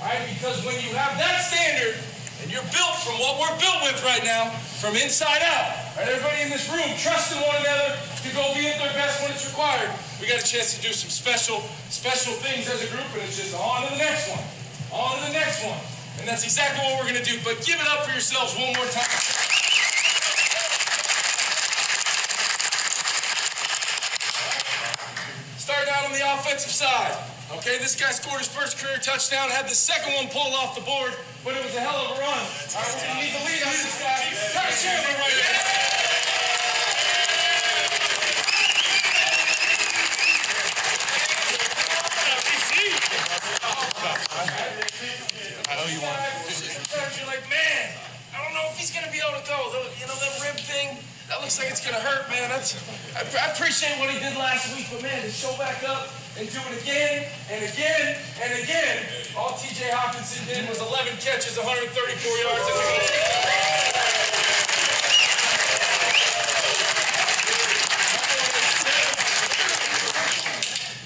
All 0.00 0.08
right, 0.08 0.26
because 0.34 0.64
when 0.64 0.74
you 0.82 0.90
have 0.96 1.14
that 1.20 1.44
standard, 1.46 1.94
and 2.42 2.50
you're 2.50 2.66
built 2.74 2.96
from 3.04 3.20
what 3.20 3.38
we're 3.38 3.56
built 3.60 3.80
with 3.86 3.98
right 4.02 4.24
now, 4.24 4.50
from 4.80 4.96
inside 4.96 5.42
out. 5.42 5.96
Right, 5.96 6.08
everybody 6.08 6.42
in 6.42 6.50
this 6.50 6.66
room 6.66 6.86
trusting 6.98 7.38
one 7.38 7.54
another 7.62 7.94
to 7.94 8.28
go 8.34 8.42
be 8.58 8.66
at 8.66 8.78
their 8.82 8.92
best 8.98 9.22
when 9.22 9.30
it's 9.30 9.46
required. 9.46 9.90
We 10.20 10.26
got 10.26 10.42
a 10.42 10.46
chance 10.46 10.74
to 10.74 10.82
do 10.82 10.90
some 10.90 11.10
special, 11.10 11.62
special 11.88 12.32
things 12.42 12.66
as 12.66 12.82
a 12.82 12.88
group, 12.90 13.06
and 13.14 13.22
it's 13.22 13.38
just 13.38 13.54
on 13.54 13.86
to 13.86 13.92
the 13.94 14.02
next 14.02 14.28
one. 14.30 14.42
On 14.90 15.18
to 15.18 15.26
the 15.30 15.36
next 15.36 15.62
one. 15.62 15.78
And 16.18 16.28
that's 16.28 16.44
exactly 16.44 16.82
what 16.82 16.98
we're 16.98 17.12
gonna 17.12 17.24
do. 17.24 17.38
But 17.44 17.62
give 17.62 17.78
it 17.78 17.86
up 17.86 18.06
for 18.06 18.12
yourselves 18.12 18.54
one 18.58 18.74
more 18.74 18.86
time. 18.90 19.18
Starting 25.58 25.92
out 25.92 26.04
on 26.06 26.12
the 26.12 26.24
offensive 26.34 26.70
side. 26.70 27.33
Okay, 27.52 27.76
this 27.78 27.94
guy 27.94 28.10
scored 28.10 28.38
his 28.38 28.48
first 28.48 28.78
career 28.78 28.96
touchdown, 28.96 29.50
had 29.50 29.68
the 29.68 29.74
second 29.76 30.14
one 30.14 30.28
pulled 30.28 30.54
off 30.54 30.74
the 30.74 30.80
board, 30.80 31.12
but 31.44 31.54
it 31.54 31.62
was 31.62 31.76
a 31.76 31.80
hell 31.80 32.08
of 32.08 32.16
a 32.16 32.20
run. 32.20 32.24
All 32.24 32.40
right, 32.40 32.48
we're 32.72 33.04
going 33.04 33.20
to 33.20 33.20
need 33.20 33.36
the 33.36 33.44
lead 33.44 33.62
on 33.68 33.72
this 33.76 34.00
guy. 34.00 34.32
Ty 34.56 34.72
Chandler 34.72 35.12
right 35.20 35.36
there. 35.36 35.84
I 45.68 45.76
know 45.76 45.86
you 45.92 46.00
want. 46.00 46.16
You're 47.18 47.28
like, 47.28 47.44
man, 47.50 47.92
I 48.32 48.40
don't 48.42 48.54
know 48.54 48.64
if 48.72 48.78
he's 48.78 48.90
gonna 48.90 49.10
be 49.12 49.20
able 49.20 49.36
to 49.38 49.46
go. 49.46 49.58
You 50.00 50.06
know, 50.06 50.16
that 50.16 50.32
rib 50.40 50.56
thing, 50.56 50.96
that 51.28 51.40
looks 51.40 51.58
like 51.58 51.70
it's 51.70 51.80
gonna 51.84 52.00
hurt, 52.00 52.28
man. 52.28 52.50
That's. 52.50 52.76
I, 53.16 53.24
I 53.24 53.52
appreciate 53.52 53.96
what 53.98 54.10
he 54.10 54.18
did 54.20 54.36
last 54.36 54.68
week, 54.76 54.86
but 54.92 55.02
man, 55.02 55.22
to 55.22 55.30
show 55.30 55.56
back 55.56 55.80
up 55.88 56.08
and 56.36 56.50
do 56.50 56.60
it 56.68 56.82
again 56.82 57.24
and 57.50 57.64
again 57.64 58.18
and 58.42 58.52
again. 58.62 59.06
All 59.36 59.56
TJ 59.56 59.88
Hockenson 59.88 60.44
did 60.46 60.68
was 60.68 60.80
11 60.80 61.16
catches, 61.24 61.56
134 61.56 61.96
yards, 62.44 62.66
and 62.68 62.76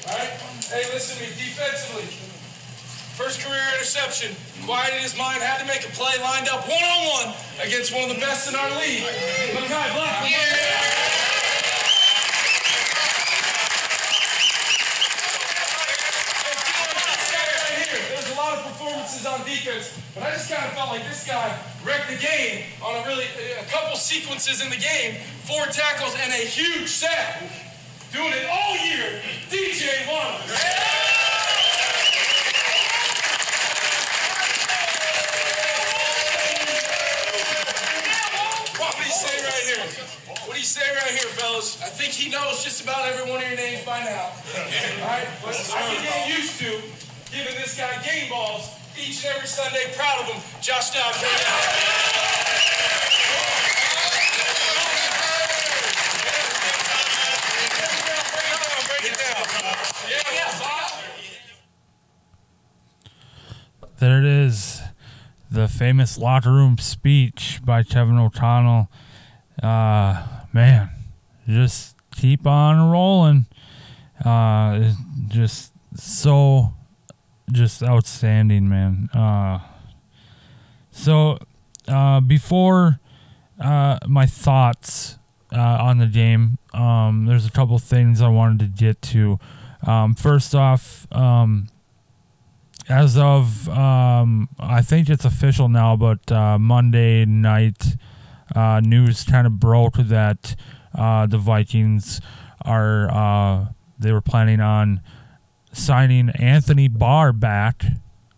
All 0.09 0.19
right? 0.19 0.35
Hey, 0.67 0.85
listen 0.93 1.15
to 1.17 1.23
me. 1.23 1.29
Defensively, 1.39 2.11
first 3.15 3.41
career 3.41 3.63
interception, 3.89 4.37
quieted 4.67 5.01
his 5.01 5.17
mind, 5.17 5.41
had 5.41 5.61
to 5.61 5.67
make 5.67 5.81
a 5.81 5.89
play, 5.97 6.13
lined 6.21 6.47
up 6.49 6.69
one-on-one 6.69 7.35
against 7.65 7.95
one 7.95 8.05
of 8.05 8.15
the 8.15 8.21
best 8.21 8.47
in 8.47 8.55
our 8.55 8.69
league. 8.77 9.01
Mekhi. 9.57 10.31
Yeah. 10.31 11.09
emphasis 18.91 19.27
on 19.27 19.41
defense, 19.47 19.99
but 20.15 20.23
I 20.23 20.33
just 20.33 20.51
kind 20.53 20.67
of 20.67 20.73
felt 20.73 20.91
like 20.91 21.03
this 21.05 21.27
guy 21.27 21.59
wrecked 21.83 22.11
the 22.11 22.19
game 22.19 22.65
on 22.83 22.95
a 22.95 23.07
really 23.09 23.25
a 23.59 23.65
couple 23.71 23.97
sequences 23.97 24.63
in 24.63 24.69
the 24.69 24.77
game, 24.77 25.15
four 25.47 25.65
tackles 25.67 26.15
and 26.21 26.31
a 26.33 26.45
huge 26.45 26.89
sack. 26.89 27.43
Doing 28.13 28.33
it 28.33 28.47
all 28.51 28.77
year, 28.85 29.21
DJ 29.49 30.07
Wallace. 30.09 30.98
Right 41.59 41.67
here, 41.67 41.81
fellas? 41.81 41.83
I 41.83 41.89
think 41.89 42.13
he 42.13 42.31
knows 42.31 42.65
just 42.65 42.83
about 42.83 43.07
every 43.09 43.31
one 43.31 43.43
of 43.43 43.49
your 43.49 43.57
names 43.57 43.85
by 43.85 44.01
now. 44.01 44.31
All 45.03 45.09
right? 45.09 45.29
But 45.43 45.55
I 45.75 45.95
can 45.95 46.03
get 46.03 46.39
used 46.39 46.59
to 46.61 46.81
giving 47.33 47.55
this 47.57 47.77
guy 47.77 48.03
game 48.03 48.31
balls 48.31 48.71
each 48.99 49.25
and 49.25 49.35
every 49.37 49.49
Sunday. 49.49 49.93
Proud 49.97 50.21
of 50.21 50.27
him. 50.27 50.43
Josh 50.63 50.91
Dobbs 50.91 51.23
right 51.23 51.33
now. 51.33 52.69
Break 58.89 59.13
it 59.13 59.19
down. 59.19 59.45
Yeah, 60.09 60.23
There 63.99 64.19
it 64.21 64.25
is. 64.25 64.81
The 65.51 65.67
famous 65.67 66.19
locker 66.19 66.53
room 66.53 66.79
speech 66.79 67.61
by 67.65 67.83
Kevin 67.83 68.17
O'Connell. 68.17 68.89
Uh, 69.61 70.23
man, 70.53 70.91
just 71.49 71.97
keep 72.13 72.47
on 72.47 72.91
rolling. 72.91 73.47
Uh, 74.25 74.93
just 75.29 75.73
so, 75.97 76.75
just 77.51 77.83
outstanding, 77.83 78.69
man. 78.69 79.09
Uh, 79.15 79.61
so, 80.91 81.39
uh, 81.87 82.21
before 82.21 83.01
uh, 83.61 83.99
my 84.07 84.27
thoughts 84.27 85.19
uh, 85.53 85.79
on 85.81 85.99
the 85.99 86.07
game, 86.07 86.59
um, 86.75 87.27
there's 87.27 87.47
a 87.47 87.51
couple 87.51 87.79
things 87.79 88.21
I 88.21 88.29
wanted 88.29 88.59
to 88.61 88.67
get 88.85 89.01
to. 89.03 89.39
Um, 89.87 90.15
first 90.15 90.55
off, 90.55 91.07
um, 91.13 91.69
as 92.89 93.17
of 93.17 93.69
um, 93.69 94.49
I 94.59 94.83
think 94.83 95.09
it's 95.09 95.25
official 95.25 95.69
now, 95.69 95.97
but 95.97 96.31
uh, 96.33 96.59
Monday 96.59 97.25
night 97.25 97.97
uh, 98.55 98.81
news 98.83 99.25
kind 99.25 99.47
of 99.47 99.61
broke 99.61 99.95
that 99.97 100.57
uh, 100.95 101.27
the 101.27 101.39
Vikings 101.39 102.21
are 102.63 103.11
uh, 103.11 103.67
they 103.99 104.13
were 104.13 104.21
planning 104.21 104.61
on 104.61 105.01
signing 105.73 106.31
Anthony 106.31 106.89
Barr 106.89 107.33
back, 107.33 107.85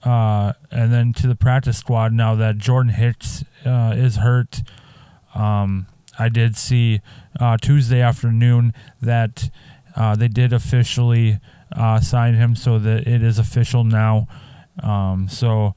uh, 0.04 0.52
and 0.70 0.92
then 0.92 1.12
to 1.14 1.26
the 1.26 1.36
practice 1.36 1.78
squad 1.78 2.12
now 2.12 2.34
that 2.34 2.58
Jordan 2.58 2.92
Hicks 2.92 3.44
uh, 3.64 3.94
is 3.96 4.16
hurt. 4.16 4.62
Um, 5.34 5.86
I 6.18 6.28
did 6.28 6.56
see 6.56 7.00
uh, 7.38 7.56
Tuesday 7.56 8.00
afternoon 8.00 8.74
that 9.00 9.50
uh, 9.96 10.16
they 10.16 10.28
did 10.28 10.52
officially 10.52 11.38
sign 12.02 12.34
him, 12.34 12.56
so 12.56 12.78
that 12.78 13.06
it 13.06 13.22
is 13.22 13.38
official 13.38 13.84
now. 13.84 14.26
Um, 14.82 15.28
so 15.28 15.74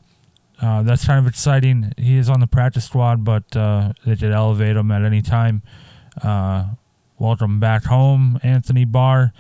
that's 0.60 1.06
kind 1.06 1.20
of 1.20 1.28
exciting. 1.28 1.94
He 1.98 2.18
is 2.18 2.30
on 2.30 2.40
the 2.40 2.48
practice 2.48 2.86
squad, 2.86 3.24
but 3.24 3.52
they 3.52 4.16
did 4.16 4.32
elevate 4.32 4.76
him 4.76 4.92
at 4.92 5.04
any 5.04 5.22
time. 5.22 5.62
Uh, 6.22 6.66
welcome 7.18 7.60
back 7.60 7.86
home, 7.86 8.40
Anthony 8.44 8.86
Barr. 8.86 9.34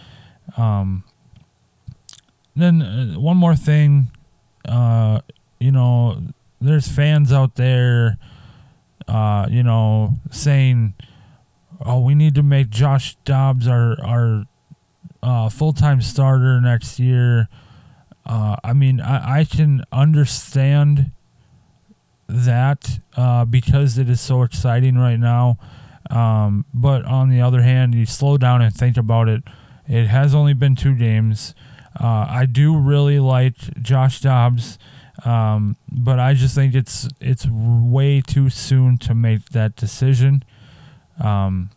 Um, 0.58 1.04
then 2.56 2.82
uh, 2.82 3.20
one 3.20 3.38
more 3.38 3.56
thing, 3.56 4.10
uh, 4.68 5.22
you 5.60 5.72
know, 5.72 6.22
there's 6.62 6.88
fans 6.88 7.32
out 7.32 7.56
there, 7.56 8.18
uh, 9.08 9.48
you 9.50 9.64
know, 9.64 10.16
saying, 10.32 10.94
"Oh, 11.86 12.00
we 12.00 12.16
need 12.16 12.36
to 12.36 12.44
make 12.44 12.70
Josh 12.70 13.16
Dobbs 13.26 13.68
our 13.68 13.98
our 14.04 14.46
uh, 15.22 15.50
full 15.50 15.74
time 15.74 16.02
starter 16.02 16.62
next 16.62 17.00
year." 17.00 17.50
Uh, 18.26 18.56
I 18.64 18.74
mean, 18.74 19.02
I, 19.02 19.40
I 19.40 19.44
can 19.44 19.84
understand 19.92 21.12
that 22.28 23.00
uh, 23.18 23.46
because 23.46 23.98
it 23.98 24.10
is 24.10 24.22
so 24.22 24.44
exciting 24.44 24.98
right 24.98 25.20
now. 25.20 25.58
Um, 26.14 26.66
but 26.74 27.04
on 27.06 27.30
the 27.30 27.42
other 27.42 27.64
hand, 27.64 27.96
you 27.96 28.06
slow 28.06 28.38
down 28.38 28.62
and 28.62 28.74
think 28.74 28.98
about 28.98 29.28
it. 29.28 29.42
It 29.88 30.06
has 30.06 30.36
only 30.36 30.54
been 30.54 30.76
two 30.76 30.96
games. 30.96 31.56
Uh, 32.00 32.28
I 32.30 32.46
do 32.46 32.78
really 32.78 33.20
like 33.20 33.56
Josh 33.82 34.22
Dobbs, 34.22 34.78
um, 35.26 35.76
but 35.92 36.20
I 36.20 36.36
just 36.36 36.54
think 36.54 36.76
it's 36.76 37.08
it's 37.20 37.48
way 37.48 38.22
too 38.22 38.50
soon 38.50 38.98
to 39.00 39.16
make 39.16 39.50
that 39.50 39.76
decision. 39.76 40.44
Um, 41.20 41.72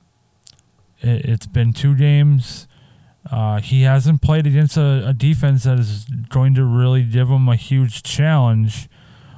it, 1.00 1.24
it's 1.24 1.46
been 1.46 1.72
two 1.72 1.94
games. 1.94 2.68
Uh, 3.30 3.60
he 3.60 3.82
hasn't 3.82 4.22
played 4.22 4.46
against 4.46 4.76
a, 4.76 5.08
a 5.08 5.12
defense 5.12 5.64
that 5.64 5.78
is 5.78 6.04
going 6.28 6.54
to 6.54 6.64
really 6.64 7.02
give 7.02 7.28
him 7.28 7.48
a 7.48 7.56
huge 7.56 8.02
challenge 8.02 8.88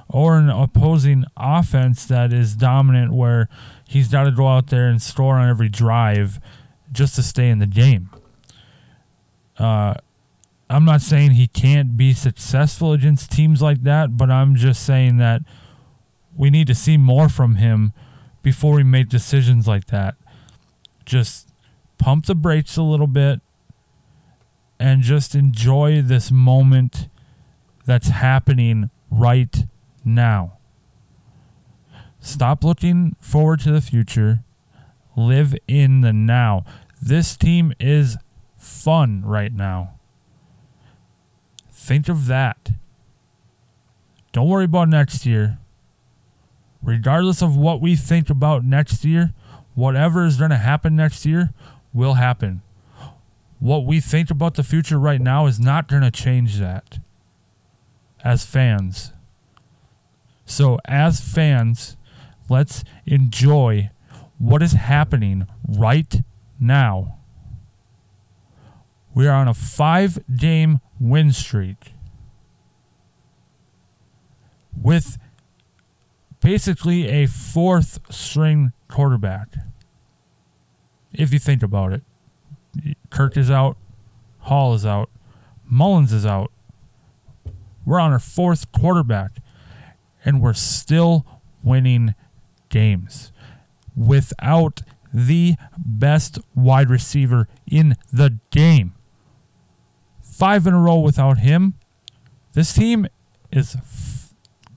or 0.09 0.39
an 0.39 0.49
opposing 0.49 1.25
offense 1.37 2.07
that 2.07 2.33
is 2.33 2.57
dominant 2.57 3.13
where 3.13 3.49
he's 3.87 4.09
got 4.09 4.25
to 4.25 4.31
go 4.31 4.47
out 4.49 4.69
there 4.69 4.89
and 4.89 5.03
score 5.03 5.37
on 5.37 5.49
every 5.49 5.69
drive 5.69 6.41
just 6.93 7.15
to 7.17 7.23
stay 7.23 7.49
in 7.51 7.59
the 7.59 7.67
game. 7.67 8.11
Uh, 9.59 9.95
I'm 10.71 10.85
not 10.85 11.01
saying 11.01 11.33
he 11.33 11.47
can't 11.47 11.97
be 11.97 12.13
successful 12.13 12.93
against 12.93 13.31
teams 13.31 13.61
like 13.61 13.83
that, 13.83 14.17
but 14.17 14.31
I'm 14.31 14.55
just 14.55 14.85
saying 14.85 15.19
that 15.19 15.43
we 16.37 16.51
need 16.51 16.67
to 16.69 16.75
see 16.75 16.97
more 16.97 17.29
from 17.29 17.57
him 17.57 17.93
before 18.43 18.75
we 18.75 18.83
make 18.83 19.09
decisions 19.09 19.67
like 19.67 19.87
that. 19.87 20.15
Just 21.05 21.49
pump 21.99 22.27
the 22.27 22.35
brakes 22.35 22.77
a 22.77 22.83
little 22.83 23.07
bit 23.07 23.41
and 24.79 25.03
just 25.03 25.35
enjoy 25.35 26.01
this 26.01 26.31
moment 26.31 27.09
that's 27.85 28.09
happening 28.09 28.91
right 29.11 29.65
now. 30.09 30.59
Stop 32.21 32.65
looking 32.65 33.17
forward 33.21 33.61
to 33.61 33.73
the 33.73 33.81
future. 33.81 34.41
Live 35.17 35.55
in 35.67 36.01
the 36.01 36.13
now. 36.13 36.65
This 37.01 37.37
team 37.37 37.73
is 37.79 38.17
fun 38.57 39.23
right 39.25 39.53
now. 39.53 39.95
Think 41.71 42.09
of 42.09 42.27
that. 42.27 42.73
Don't 44.33 44.49
worry 44.49 44.65
about 44.65 44.89
next 44.89 45.25
year. 45.25 45.59
Regardless 46.83 47.43
of 47.43 47.57
what 47.57 47.81
we 47.81 47.97
think 47.97 48.31
about 48.31 48.65
next 48.65 49.05
year, 49.05 49.33
whatever 49.75 50.25
is 50.25 50.37
going 50.37 50.51
to 50.51 50.57
happen 50.57 50.97
next 50.97 51.25
year 51.25 51.53
will 51.93 52.15
happen 52.15 52.63
what 53.61 53.85
we 53.85 54.01
think 54.01 54.31
about 54.31 54.55
the 54.55 54.63
future 54.63 54.99
right 54.99 55.21
now 55.21 55.47
is 55.47 55.59
not 55.59 55.89
going 55.89 56.03
to 56.03 56.11
change 56.11 56.59
that 56.59 56.99
as 58.23 58.45
fans. 58.45 59.13
So, 60.49 60.79
as 60.87 61.21
fans, 61.21 61.99
let's 62.49 62.83
enjoy 63.05 63.91
what 64.39 64.63
is 64.63 64.73
happening 64.73 65.47
right 65.69 66.23
now. 66.59 67.19
We 69.15 69.27
are 69.27 69.35
on 69.35 69.47
a 69.47 69.53
five 69.53 70.19
game 70.35 70.81
win 70.99 71.33
streak 71.33 71.93
with 74.75 75.19
basically 76.41 77.09
a 77.09 77.27
fourth 77.27 78.01
string 78.11 78.73
quarterback. 78.89 79.49
If 81.13 81.31
you 81.31 81.39
think 81.39 81.63
about 81.63 81.93
it. 81.93 82.03
Kirk 83.11 83.37
is 83.37 83.51
out. 83.51 83.77
Hall 84.39 84.73
is 84.73 84.87
out. 84.87 85.11
Mullens 85.71 86.13
is 86.13 86.25
out. 86.25 86.51
We're 87.85 88.01
on 88.01 88.13
our 88.13 88.19
fourth 88.19 88.71
quarterback, 88.73 89.33
and 90.29 90.43
we're 90.43 90.53
still 90.53 91.25
winning 91.63 92.15
games 92.69 93.33
without 93.97 94.83
the 95.11 95.55
best 95.79 96.39
wide 96.55 96.91
receiver 96.91 97.49
in 97.67 97.97
the 98.13 98.39
game. 98.51 98.93
Five 100.21 100.67
in 100.67 100.75
a 100.75 100.79
row 100.79 100.99
without 100.99 101.39
him. 101.39 101.77
This 102.53 102.75
team 102.75 103.07
is, 103.51 103.75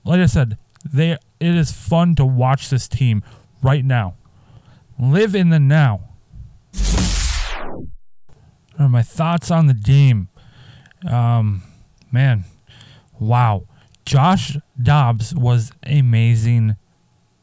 like 0.06 0.20
I 0.20 0.26
said, 0.26 0.56
they 0.90 1.10
it 1.10 1.20
is 1.54 1.70
fun 1.70 2.14
to 2.14 2.24
watch 2.24 2.70
this 2.70 2.88
team 2.88 3.22
right 3.62 3.84
now. 3.84 4.14
Live 4.98 5.34
in 5.34 5.50
the 5.50 5.60
now 5.60 6.14
Are 8.78 8.88
my 8.88 9.02
thoughts 9.02 9.50
on 9.50 9.66
the 9.66 9.74
game. 9.74 10.30
Um, 11.06 11.62
man, 12.10 12.44
wow. 13.20 13.66
Josh 14.04 14.56
Dobbs 14.80 15.34
was 15.34 15.72
amazing 15.84 16.76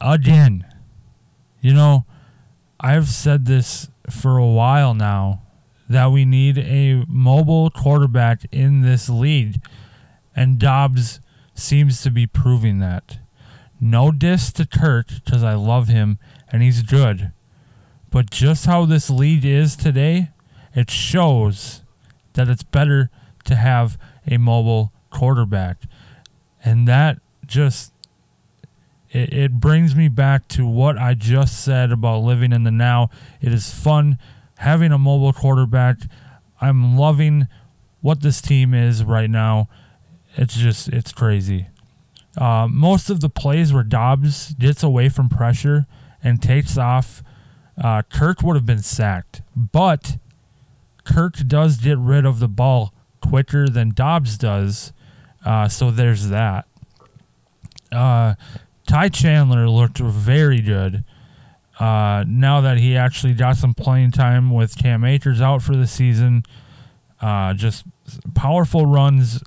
again. 0.02 0.66
You 1.62 1.74
know, 1.74 2.06
I've 2.80 3.08
said 3.08 3.46
this 3.46 3.90
for 4.10 4.38
a 4.38 4.46
while 4.46 4.94
now 4.94 5.42
that 5.90 6.12
we 6.12 6.26
need 6.26 6.58
a 6.58 7.04
mobile 7.08 7.70
quarterback 7.70 8.46
in 8.52 8.82
this 8.82 9.10
league, 9.10 9.62
and 10.36 10.60
Dobbs 10.60 11.20
seems 11.56 12.02
to 12.02 12.12
be 12.12 12.28
proving 12.28 12.80
that. 12.80 13.20
No 13.80 14.12
diss 14.12 14.52
to 14.54 14.66
Kirk 14.66 15.08
because 15.24 15.44
I 15.44 15.54
love 15.54 15.88
him 15.88 16.20
and 16.52 16.62
he's 16.62 16.84
good. 16.84 17.32
But 18.10 18.30
just 18.30 18.66
how 18.66 18.86
this 18.86 19.10
league 19.10 19.46
is 19.46 19.76
today, 19.76 20.30
it 20.76 20.90
shows 20.90 21.84
that 22.34 22.50
it's 22.50 22.64
better 22.64 23.10
to 23.46 23.56
have 23.56 23.98
a 24.28 24.38
mobile 24.38 24.92
quarterback. 25.10 25.78
And 26.70 26.88
that 26.88 27.18
just 27.48 27.94
it, 29.10 29.34
it 29.34 29.54
brings 29.54 29.96
me 29.96 30.08
back 30.08 30.48
to 30.50 30.68
what 30.68 31.00
I 31.00 31.16
just 31.16 31.64
said 31.64 31.92
about 31.92 32.20
living 32.20 32.54
in 32.54 32.64
the 32.64 32.70
now. 32.70 33.10
It 33.42 33.52
is 33.52 33.74
fun 33.74 34.20
having 34.60 34.92
a 34.92 35.00
mobile 35.00 35.34
quarterback. 35.34 35.98
I'm 36.62 36.96
loving 36.96 37.48
what 38.02 38.22
this 38.22 38.40
team 38.40 38.76
is 38.76 39.04
right 39.04 39.32
now. 39.32 39.68
It's 40.36 40.56
just 40.56 40.90
it's 40.90 41.12
crazy. 41.12 41.70
Uh, 42.38 42.68
most 42.70 43.10
of 43.10 43.20
the 43.20 43.30
plays 43.30 43.74
where 43.74 43.84
Dobbs 43.84 44.54
gets 44.54 44.84
away 44.84 45.10
from 45.10 45.28
pressure 45.28 45.88
and 46.24 46.40
takes 46.40 46.78
off, 46.78 47.24
uh, 47.84 48.04
Kirk 48.04 48.44
would 48.44 48.56
have 48.56 48.68
been 48.68 48.84
sacked. 48.84 49.42
But 49.56 50.18
Kirk 51.04 51.38
does 51.48 51.78
get 51.78 51.98
rid 51.98 52.28
of 52.28 52.38
the 52.38 52.48
ball 52.48 52.94
quicker 53.22 53.68
than 53.68 53.90
Dobbs 53.90 54.38
does. 54.38 54.94
Uh, 55.46 55.68
so 55.68 55.92
there's 55.92 56.30
that. 56.30 56.66
Uh, 57.92 58.36
Ty 58.88 59.10
Chandler 59.10 59.70
looked 59.70 60.00
very 60.00 60.62
good. 60.62 61.04
Uh, 61.80 62.26
now 62.28 62.60
that 62.62 62.78
he 62.78 62.98
actually 62.98 63.34
got 63.34 63.56
some 63.56 63.74
playing 63.74 64.12
time 64.12 64.52
with 64.52 64.78
Cam 64.78 65.06
Akers 65.06 65.40
out 65.40 65.62
for 65.62 65.76
the 65.76 65.88
season, 65.88 66.44
uh, 67.22 67.54
just 67.54 67.86
powerful 68.36 68.86
runs 68.86 69.42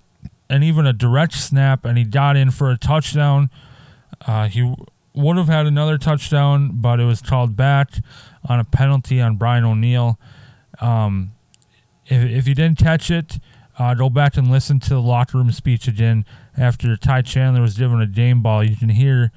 and 0.48 0.64
even 0.64 0.86
a 0.86 0.92
direct 0.92 1.34
snap, 1.34 1.84
and 1.84 1.98
he 1.98 2.04
got 2.04 2.36
in 2.36 2.50
for 2.50 2.70
a 2.70 2.78
touchdown. 2.78 3.50
Uh, 4.26 4.48
he 4.48 4.74
would 5.14 5.36
have 5.36 5.48
had 5.48 5.66
another 5.66 5.98
touchdown, 5.98 6.70
but 6.74 7.00
it 7.00 7.04
was 7.04 7.20
called 7.20 7.56
back 7.56 7.90
on 8.48 8.60
a 8.60 8.64
penalty 8.64 9.20
on 9.20 9.36
Brian 9.36 9.64
O'Neill. 9.64 10.18
Um, 10.80 11.32
if, 12.06 12.46
if 12.46 12.46
didn't 12.54 12.78
catch 12.78 13.10
it, 13.10 13.38
uh, 13.78 13.94
go 13.94 14.10
back 14.10 14.36
and 14.36 14.50
listen 14.50 14.80
to 14.80 14.90
the 14.90 15.00
locker 15.00 15.38
room 15.38 15.52
speech 15.52 15.88
again 15.88 16.24
after 16.56 16.96
Ty 16.96 17.22
Chandler 17.22 17.62
was 17.62 17.76
given 17.76 18.00
a 18.00 18.06
game 18.06 18.42
ball. 18.42 18.62
You 18.62 18.76
can 18.76 18.90
hear 18.90 19.32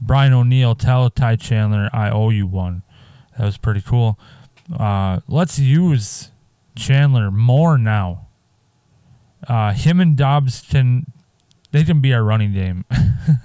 Brian 0.00 0.32
O'Neill 0.32 0.74
tell 0.74 1.10
Ty 1.10 1.36
Chandler, 1.36 1.90
"I 1.92 2.10
owe 2.10 2.30
you 2.30 2.46
one." 2.46 2.82
That 3.36 3.44
was 3.44 3.56
pretty 3.56 3.80
cool. 3.80 4.18
Uh, 4.78 5.20
let's 5.26 5.58
use 5.58 6.30
Chandler 6.76 7.30
more 7.30 7.78
now. 7.78 8.28
Uh, 9.46 9.72
him 9.72 10.00
and 10.00 10.16
Dobbs 10.16 10.62
can 10.68 11.06
they 11.72 11.84
can 11.84 12.00
be 12.00 12.14
our 12.14 12.22
running 12.22 12.52
game. 12.52 12.84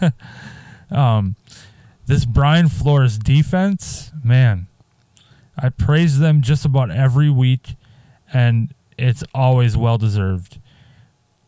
um, 0.91 1.35
this 2.05 2.25
Brian 2.25 2.67
Flores 2.67 3.17
defense, 3.17 4.11
man, 4.23 4.67
I 5.57 5.69
praise 5.69 6.19
them 6.19 6.41
just 6.41 6.65
about 6.65 6.91
every 6.91 7.29
week, 7.29 7.75
and 8.31 8.73
it's 8.97 9.23
always 9.33 9.77
well 9.77 9.97
deserved. 9.97 10.59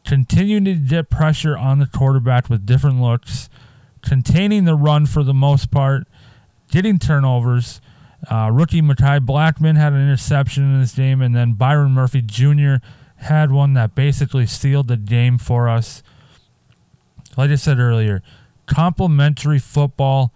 Continuing 0.05 0.65
to 0.65 0.75
get 0.75 1.09
pressure 1.09 1.57
on 1.57 1.79
the 1.79 1.85
quarterback 1.85 2.49
with 2.49 2.65
different 2.65 3.01
looks, 3.01 3.49
containing 4.01 4.65
the 4.65 4.75
run 4.75 5.05
for 5.05 5.23
the 5.23 5.33
most 5.33 5.71
part, 5.71 6.07
getting 6.71 6.99
turnovers. 6.99 7.81
Uh, 8.29 8.49
rookie 8.51 8.81
Mekhi 8.81 9.19
Blackmon 9.19 9.77
had 9.77 9.93
an 9.93 10.01
interception 10.01 10.63
in 10.63 10.79
this 10.81 10.93
game, 10.93 11.21
and 11.21 11.35
then 11.35 11.53
Byron 11.53 11.91
Murphy 11.91 12.21
Jr. 12.21 12.75
had 13.17 13.51
one 13.51 13.73
that 13.73 13.95
basically 13.95 14.45
sealed 14.45 14.87
the 14.87 14.97
game 14.97 15.37
for 15.37 15.69
us. 15.69 16.03
Like 17.37 17.51
I 17.51 17.55
said 17.55 17.79
earlier, 17.79 18.21
complementary 18.65 19.59
football. 19.59 20.33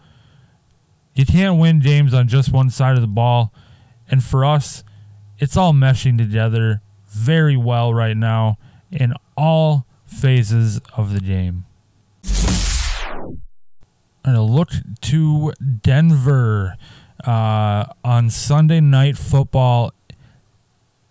You 1.14 1.26
can't 1.26 1.60
win 1.60 1.80
games 1.80 2.14
on 2.14 2.28
just 2.28 2.52
one 2.52 2.70
side 2.70 2.96
of 2.96 3.02
the 3.02 3.08
ball. 3.08 3.54
And 4.10 4.24
for 4.24 4.44
us, 4.44 4.84
it's 5.38 5.58
all 5.58 5.74
meshing 5.74 6.18
together 6.18 6.82
very 7.14 7.56
well 7.56 7.94
right 7.94 8.18
now 8.18 8.58
in 8.92 9.14
all 9.38 9.86
phases 10.06 10.80
of 10.96 11.14
the 11.14 11.20
game. 11.20 11.66
And 14.26 14.38
a 14.38 14.42
look 14.42 14.70
to 15.02 15.54
Denver 15.82 16.78
uh, 17.26 17.86
on 18.04 18.30
Sunday 18.30 18.80
night 18.80 19.18
football 19.18 19.92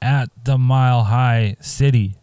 at 0.01 0.31
the 0.45 0.59
Mile 0.59 1.05
High 1.05 1.57
City. 1.61 2.17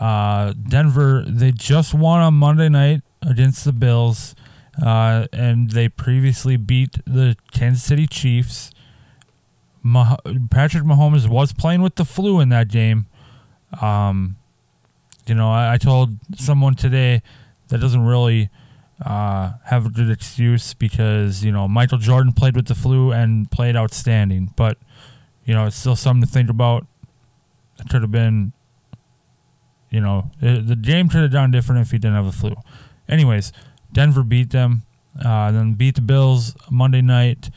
Uh, 0.00 0.52
Denver, 0.68 1.24
they 1.26 1.52
just 1.52 1.94
won 1.94 2.20
on 2.20 2.34
Monday 2.34 2.68
night 2.68 3.02
against 3.22 3.64
the 3.64 3.72
Bills, 3.72 4.34
uh, 4.82 5.26
and 5.32 5.70
they 5.70 5.88
previously 5.88 6.56
beat 6.56 6.98
the 7.06 7.36
Kansas 7.52 7.82
City 7.82 8.06
Chiefs. 8.06 8.70
Mah- 9.86 10.16
Patrick 10.50 10.82
Mahomes 10.82 11.28
was 11.28 11.52
playing 11.52 11.80
with 11.80 11.94
the 11.94 12.04
flu 12.04 12.40
in 12.40 12.48
that 12.48 12.68
game. 12.68 13.06
Um, 13.80 14.36
you 15.26 15.34
know, 15.34 15.50
I, 15.50 15.74
I 15.74 15.78
told 15.78 16.18
someone 16.36 16.74
today 16.74 17.22
that 17.68 17.78
doesn't 17.78 18.04
really 18.04 18.50
uh, 19.04 19.52
have 19.66 19.86
a 19.86 19.88
good 19.88 20.10
excuse 20.10 20.74
because 20.74 21.44
you 21.44 21.52
know 21.52 21.68
Michael 21.68 21.98
Jordan 21.98 22.32
played 22.32 22.56
with 22.56 22.66
the 22.66 22.74
flu 22.74 23.12
and 23.12 23.48
played 23.50 23.76
outstanding, 23.76 24.52
but 24.56 24.76
you 25.44 25.54
know 25.54 25.66
it's 25.66 25.76
still 25.76 25.96
something 25.96 26.26
to 26.26 26.32
think 26.32 26.50
about. 26.50 26.84
It 27.78 27.88
could 27.88 28.02
have 28.02 28.10
been, 28.10 28.52
you 29.90 30.00
know, 30.00 30.30
it, 30.40 30.66
the 30.66 30.76
game 30.76 31.08
could 31.08 31.22
have 31.22 31.30
done 31.30 31.52
different 31.52 31.82
if 31.82 31.92
he 31.92 31.98
didn't 31.98 32.16
have 32.16 32.26
the 32.26 32.32
flu. 32.32 32.56
Anyways, 33.08 33.52
Denver 33.92 34.24
beat 34.24 34.50
them, 34.50 34.82
uh, 35.24 35.52
then 35.52 35.74
beat 35.74 35.94
the 35.94 36.00
Bills 36.00 36.56
Monday 36.70 37.02
night. 37.02 37.50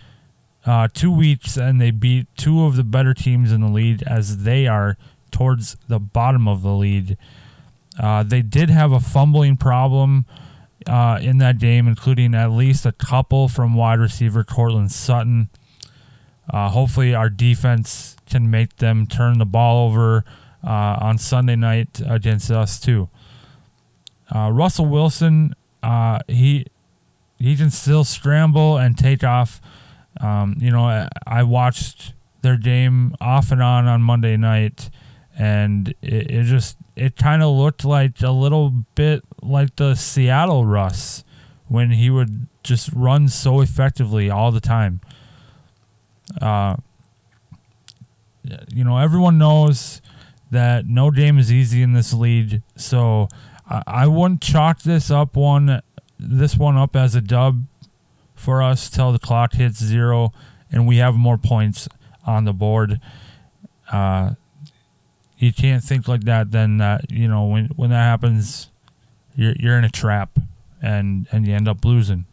Uh, 0.70 0.88
two 0.94 1.12
weeks 1.12 1.58
and 1.58 1.82
they 1.82 1.90
beat 1.90 2.28
two 2.38 2.64
of 2.64 2.76
the 2.76 2.84
better 2.84 3.12
teams 3.12 3.52
in 3.52 3.60
the 3.60 3.68
league 3.68 4.04
as 4.04 4.44
they 4.44 4.68
are 4.68 4.98
towards 5.32 5.76
the 5.88 5.98
bottom 5.98 6.48
of 6.48 6.62
the 6.62 6.74
league. 6.74 7.18
Uh, 8.00 8.22
they 8.22 8.44
did 8.44 8.70
have 8.70 8.92
a 8.92 9.00
fumbling 9.00 9.58
problem 9.58 10.28
uh, 10.86 11.18
in 11.24 11.40
that 11.40 11.58
game, 11.58 11.88
including 11.88 12.36
at 12.36 12.52
least 12.52 12.86
a 12.86 12.92
couple 12.92 13.48
from 13.48 13.74
wide 13.74 13.98
receiver 13.98 14.44
Courtland 14.44 14.92
Sutton. 14.92 15.50
Uh, 16.48 16.70
hopefully, 16.70 17.16
our 17.16 17.32
defense 17.32 18.16
can 18.30 18.52
make 18.52 18.78
them 18.78 19.08
turn 19.08 19.40
the 19.40 19.48
ball 19.48 19.88
over 19.88 20.24
uh, 20.64 20.98
on 21.02 21.18
Sunday 21.18 21.56
night 21.56 22.00
against 22.06 22.52
us 22.52 22.80
too. 22.80 23.10
Uh, 24.34 24.52
Russell 24.52 24.86
Wilson, 24.86 25.56
uh, 25.82 26.20
he 26.28 26.68
he 27.40 27.56
can 27.56 27.72
still 27.72 28.04
scramble 28.04 28.78
and 28.78 28.96
take 28.96 29.24
off. 29.24 29.60
Um, 30.20 30.58
you 30.60 30.72
know, 30.72 30.84
I, 30.84 31.08
I 31.26 31.44
watched 31.44 32.14
their 32.42 32.58
game 32.58 33.16
off 33.22 33.52
and 33.52 33.62
on 33.62 33.88
on 33.88 34.02
Monday 34.02 34.38
night, 34.38 34.90
and 35.38 35.90
it, 36.02 36.32
it 36.32 36.44
just 36.44 36.78
it 36.96 37.16
kind 37.16 37.42
of 37.42 37.56
looked 37.56 37.86
like 37.86 38.22
a 38.22 38.32
little 38.32 38.70
bit 38.96 39.24
like 39.42 39.76
the 39.78 39.96
Seattle 39.96 40.66
Russ 40.66 41.24
when 41.68 41.92
he 41.92 42.10
would 42.10 42.48
just 42.64 42.92
run 42.94 43.28
so 43.28 43.62
effectively 43.62 44.30
all 44.30 44.52
the 44.52 44.60
time. 44.60 45.02
Uh, 46.42 46.76
you 48.74 48.84
know, 48.84 48.98
everyone 48.98 49.38
knows 49.38 50.02
that 50.52 50.88
no 50.88 51.12
game 51.12 51.38
is 51.38 51.52
easy 51.52 51.82
in 51.82 51.94
this 51.94 52.14
league, 52.14 52.62
so 52.76 53.28
I, 53.70 53.84
I 53.88 54.08
wouldn't 54.08 54.42
chalk 54.42 54.82
this 54.82 55.10
up 55.12 55.36
one 55.36 55.82
this 56.20 56.58
one 56.58 56.76
up 56.76 56.98
as 56.98 57.16
a 57.16 57.22
dub 57.22 57.64
for 58.40 58.64
us 58.64 58.90
till 58.90 59.12
the 59.12 59.20
clock 59.20 59.54
hits 59.54 59.84
zero 59.84 60.32
and 60.72 60.88
we 60.88 60.98
have 60.98 61.16
more 61.16 61.38
points 61.38 61.88
on 62.26 62.46
the 62.46 62.54
board. 62.54 63.00
Uh, 63.92 64.32
you 65.38 65.54
can't 65.54 65.84
think 65.84 66.08
like 66.08 66.22
that. 66.22 66.52
Then 66.52 66.78
that 66.78 67.12
you 67.12 67.28
know 67.28 67.46
when 67.46 67.66
when 67.76 67.90
that 67.90 68.04
happens, 68.04 68.70
you're 69.36 69.54
you're 69.58 69.78
in 69.78 69.84
a 69.84 69.90
trap, 69.90 70.38
and 70.82 71.28
and 71.32 71.48
you 71.48 71.54
end 71.56 71.68
up 71.68 71.84
losing. 71.84 72.26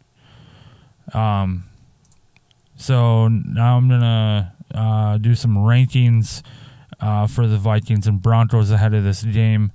Um. 1.13 1.65
So 2.77 3.29
now 3.29 3.79
I'm 3.79 3.89
gonna 3.89 4.55
uh, 4.75 5.19
do 5.19 5.35
some 5.35 5.57
rankings 5.57 6.43
uh, 7.01 7.27
for 7.27 7.47
the 7.47 7.57
Vikings 7.57 8.07
and 8.07 8.21
Broncos 8.21 8.71
ahead 8.71 8.93
of 8.93 9.03
this 9.05 9.23
game. 9.23 9.73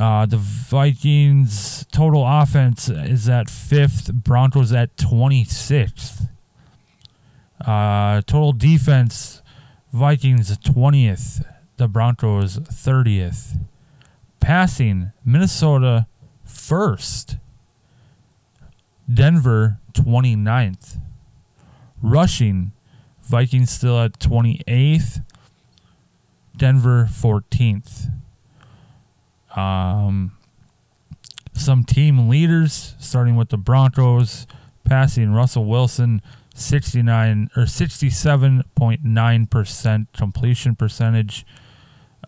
Uh, 0.00 0.24
the 0.24 0.38
Vikings 0.38 1.84
total 1.92 2.24
offense 2.26 2.88
is 2.88 3.28
at 3.28 3.50
fifth, 3.50 4.10
Broncos 4.14 4.72
at 4.72 4.96
26th. 4.96 6.26
Uh, 7.60 8.22
total 8.22 8.54
defense, 8.54 9.42
Vikings 9.92 10.56
20th, 10.56 11.44
the 11.76 11.86
Broncos 11.86 12.58
30th. 12.60 13.58
Passing, 14.40 15.12
Minnesota 15.22 16.06
first, 16.44 17.36
Denver 19.12 19.80
29th. 19.92 20.98
Rushing, 22.00 22.72
Vikings 23.20 23.68
still 23.68 24.00
at 24.00 24.18
28th, 24.18 25.22
Denver 26.56 27.06
14th. 27.12 28.19
Um, 29.56 30.32
some 31.52 31.84
team 31.84 32.28
leaders, 32.28 32.94
starting 32.98 33.36
with 33.36 33.50
the 33.50 33.58
Broncos, 33.58 34.46
passing 34.84 35.32
Russell 35.32 35.64
Wilson 35.64 36.20
69 36.54 37.50
or 37.56 37.64
67.9% 37.64 40.06
completion 40.16 40.76
percentage. 40.76 41.44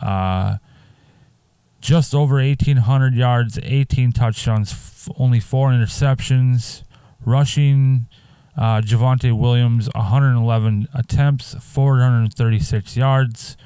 Uh, 0.00 0.56
just 1.80 2.12
over 2.14 2.36
1,800 2.36 3.14
yards, 3.14 3.58
18 3.62 4.12
touchdowns, 4.12 4.72
f- 4.72 5.08
only 5.18 5.40
four 5.40 5.70
interceptions. 5.70 6.82
Rushing, 7.24 8.06
uh, 8.56 8.80
Javonte 8.80 9.36
Williams, 9.36 9.88
111 9.94 10.88
attempts, 10.94 11.54
436 11.60 12.96
yards. 12.96 13.56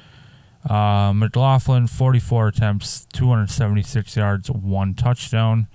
Uh, 0.67 1.13
McLaughlin, 1.13 1.87
44 1.87 2.49
attempts, 2.49 3.07
276 3.13 4.15
yards, 4.17 4.51
one 4.51 4.93
touchdown. 4.93 5.67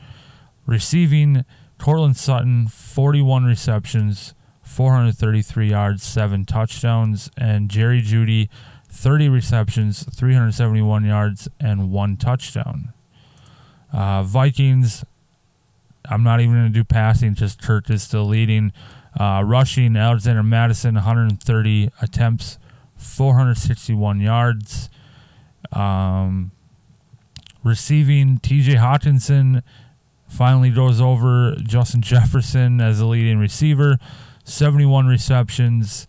Receiving, 0.67 1.45
Courtland 1.79 2.17
Sutton, 2.17 2.69
41 2.69 3.45
receptions, 3.45 4.35
433 4.63 5.71
yards, 5.71 6.03
seven 6.03 6.45
touchdowns. 6.45 7.31
And 7.39 7.71
Jerry 7.71 8.03
Jeudy, 8.03 8.49
30 8.89 9.29
receptions, 9.31 10.05
371 10.15 11.05
yards, 11.05 11.49
and 11.59 11.91
one 11.91 12.17
touchdown. 12.17 12.93
Uh, 13.93 14.23
Vikings, 14.23 15.05
I'm 16.05 16.23
not 16.23 16.41
even 16.41 16.55
going 16.55 16.67
to 16.67 16.73
do 16.73 16.85
passing, 16.85 17.35
just 17.35 17.63
Kirk 17.63 17.89
is 17.91 18.03
still 18.03 18.25
leading. 18.25 18.73
Uh, 19.19 19.43
rushing, 19.45 19.97
Alexander 19.97 20.43
Mattison, 20.43 20.95
130 20.95 21.91
attempts, 22.01 22.59
461 23.03 24.21
yards. 24.21 24.89
Um, 25.73 26.53
receiving, 27.65 28.39
TJ 28.39 28.77
Hockenson 28.77 29.63
finally 30.29 30.71
goes 30.71 31.01
over 31.01 31.55
Justin 31.63 32.03
Jefferson 32.03 32.81
as 32.81 32.99
the 32.99 33.07
leading 33.07 33.39
receiver, 33.39 33.99
71 34.45 35.07
receptions, 35.07 36.07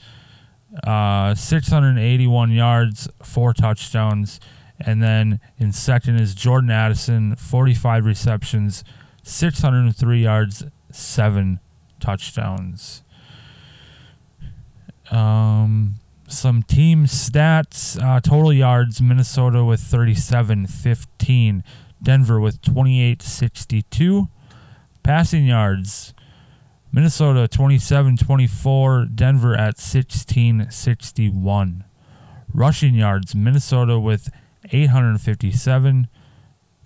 uh, 0.85 1.35
681 1.35 2.51
yards, 2.51 3.07
four 3.21 3.53
touchdowns. 3.53 4.39
And 4.79 5.03
then 5.03 5.39
in 5.57 5.71
second 5.71 6.19
is 6.19 6.33
Jordan 6.33 6.71
Addison, 6.71 7.35
45 7.35 8.05
receptions, 8.05 8.83
603 9.23 10.23
yards, 10.23 10.65
seven 10.91 11.59
touchdowns. 11.99 13.03
Um, 15.11 15.95
some 16.27 16.63
team 16.63 17.05
stats 17.05 18.01
uh, 18.01 18.19
total 18.19 18.53
yards 18.53 19.01
Minnesota 19.01 19.63
with 19.63 19.79
37 19.79 20.67
15, 20.67 21.63
Denver 22.01 22.39
with 22.39 22.61
28 22.61 23.21
62. 23.21 24.27
Passing 25.03 25.45
yards 25.45 26.13
Minnesota 26.91 27.47
27 27.47 28.17
24, 28.17 29.05
Denver 29.13 29.55
at 29.55 29.79
16 29.79 30.69
61. 30.69 31.83
Rushing 32.53 32.93
yards 32.93 33.33
Minnesota 33.33 33.99
with 33.99 34.29
857, 34.71 36.07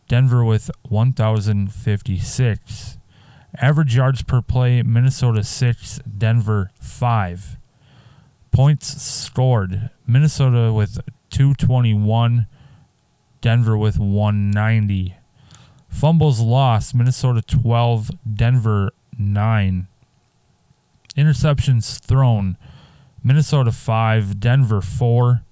Denver 0.07 0.43
with 0.43 0.71
1,056. 0.87 2.97
Average 3.59 3.95
yards 3.95 4.23
per 4.23 4.41
play 4.41 4.81
Minnesota 4.81 5.43
6, 5.43 5.99
Denver 6.17 6.71
5. 6.79 7.57
Points 8.57 8.99
scored 8.99 9.91
Minnesota 10.07 10.73
with 10.73 10.97
221, 11.29 12.47
Denver 13.39 13.77
with 13.77 13.99
190. 13.99 15.15
Fumbles 15.87 16.39
lost 16.39 16.95
Minnesota 16.95 17.43
12, 17.43 18.09
Denver 18.33 18.89
9. 19.15 19.87
Interceptions 21.15 21.99
thrown 21.99 22.57
Minnesota 23.23 23.71
5, 23.71 24.39
Denver 24.39 24.81
4. 24.81 25.43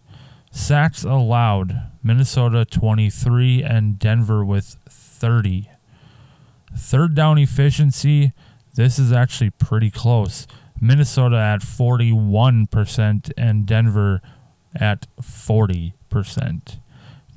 Sacks 0.50 1.04
allowed 1.04 1.80
Minnesota 2.02 2.66
23 2.66 3.62
and 3.62 4.00
Denver 4.00 4.44
with 4.44 4.78
30. 4.90 5.70
Third 6.76 7.14
down 7.14 7.38
efficiency, 7.38 8.34
this 8.74 8.98
is 8.98 9.12
actually 9.12 9.52
pretty 9.52 9.92
close. 9.92 10.48
Minnesota 10.80 11.38
at 11.38 11.62
41% 11.62 13.32
and 13.38 13.66
Denver 13.66 14.22
at 14.76 15.08
40%. 15.22 16.80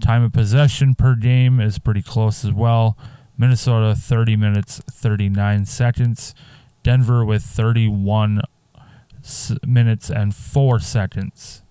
Time 0.01 0.23
of 0.23 0.33
possession 0.33 0.95
per 0.95 1.15
game 1.15 1.61
is 1.61 1.79
pretty 1.79 2.03
close 2.03 2.45
as 2.45 2.53
well. 2.53 2.97
Minnesota 3.37 3.95
30 3.95 4.37
minutes 4.37 4.81
39 4.91 5.65
seconds. 5.65 6.35
Denver 6.83 7.25
with 7.25 7.43
31 7.43 8.43
minutes 9.67 10.11
and 10.11 10.35
4 10.35 10.81
seconds. 10.81 11.63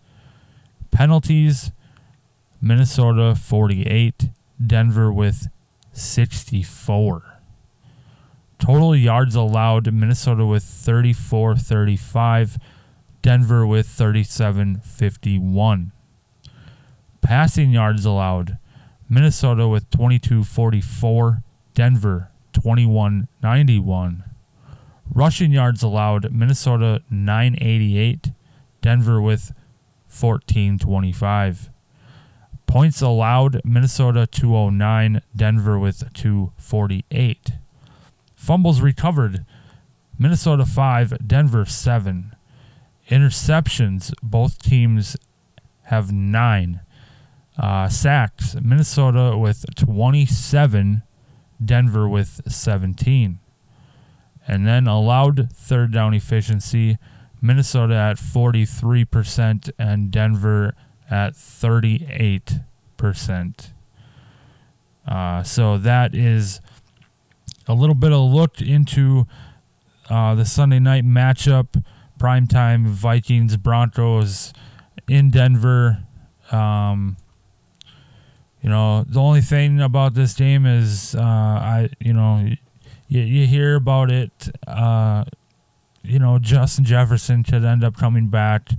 Penalties 0.92 1.72
Minnesota 2.62 3.36
48, 3.36 4.30
Denver 4.66 5.14
with 5.14 5.48
64. 5.94 7.37
Total 8.60 8.96
yards 8.96 9.36
allowed 9.36 9.94
Minnesota 9.94 10.46
with 10.46 10.64
34 10.64 11.56
35, 11.56 12.58
Denver 13.22 13.66
with 13.68 13.88
37 13.88 14.80
51. 14.82 15.92
Passing 17.22 17.72
yards 17.72 18.06
allowed 18.06 18.58
Minnesota 19.10 19.68
with 19.68 19.90
22 19.90 20.44
44, 20.44 21.44
Denver 21.74 22.32
21 22.54 23.28
91. 23.42 24.24
Rushing 25.14 25.52
yards 25.52 25.84
allowed 25.84 26.32
Minnesota 26.32 27.02
988, 27.10 28.32
Denver 28.82 29.22
with 29.22 29.52
1425. 30.10 31.70
Points 32.66 33.02
allowed 33.02 33.62
Minnesota 33.64 34.28
209, 34.28 35.22
Denver 35.36 35.80
with 35.80 36.14
248. 36.14 37.52
Fumbles 38.48 38.80
recovered 38.80 39.46
Minnesota 40.18 40.66
5, 40.66 41.28
Denver 41.28 41.66
7. 41.66 42.34
Interceptions, 43.10 44.14
both 44.24 44.64
teams 44.64 45.18
have 45.84 46.14
9. 46.14 46.80
Uh, 47.58 47.90
sacks, 47.90 48.56
Minnesota 48.62 49.38
with 49.38 49.66
27, 49.76 51.04
Denver 51.64 52.08
with 52.08 52.40
17. 52.48 53.40
And 54.48 54.66
then 54.66 54.88
allowed 54.88 55.52
third 55.52 55.92
down 55.92 56.14
efficiency, 56.14 56.98
Minnesota 57.42 57.96
at 57.96 58.16
43% 58.16 59.72
and 59.78 60.10
Denver 60.10 60.74
at 61.10 61.34
38%. 61.34 63.74
Uh, 65.06 65.44
so 65.44 65.78
that 65.78 66.16
is 66.16 66.62
a 67.68 67.74
little 67.74 67.96
bit 67.96 68.12
of 68.12 68.20
a 68.20 68.24
look 68.24 68.62
into 68.62 69.28
uh, 70.10 70.36
the 70.36 70.46
Sunday 70.46 70.80
night 70.80 71.04
matchup, 71.04 71.84
primetime 72.20 72.86
Vikings 72.86 73.58
Broncos 73.58 74.54
in 75.08 75.30
Denver. 75.30 76.04
Um, 76.52 77.18
you 78.62 78.70
know, 78.70 79.04
the 79.08 79.20
only 79.20 79.42
thing 79.42 79.82
about 79.82 80.14
this 80.14 80.34
game 80.34 80.66
is, 80.66 81.16
uh, 81.16 81.22
I, 81.22 81.90
you 82.00 82.14
know, 82.14 82.50
you, 83.08 83.22
you 83.22 83.48
hear 83.48 83.76
about 83.76 84.12
it. 84.12 84.50
Uh, 84.66 85.26
you 86.04 86.20
know, 86.20 86.40
Justin 86.40 86.86
Jefferson 86.86 87.44
could 87.44 87.66
end 87.66 87.84
up 87.84 87.96
coming 87.96 88.28
back. 88.28 88.70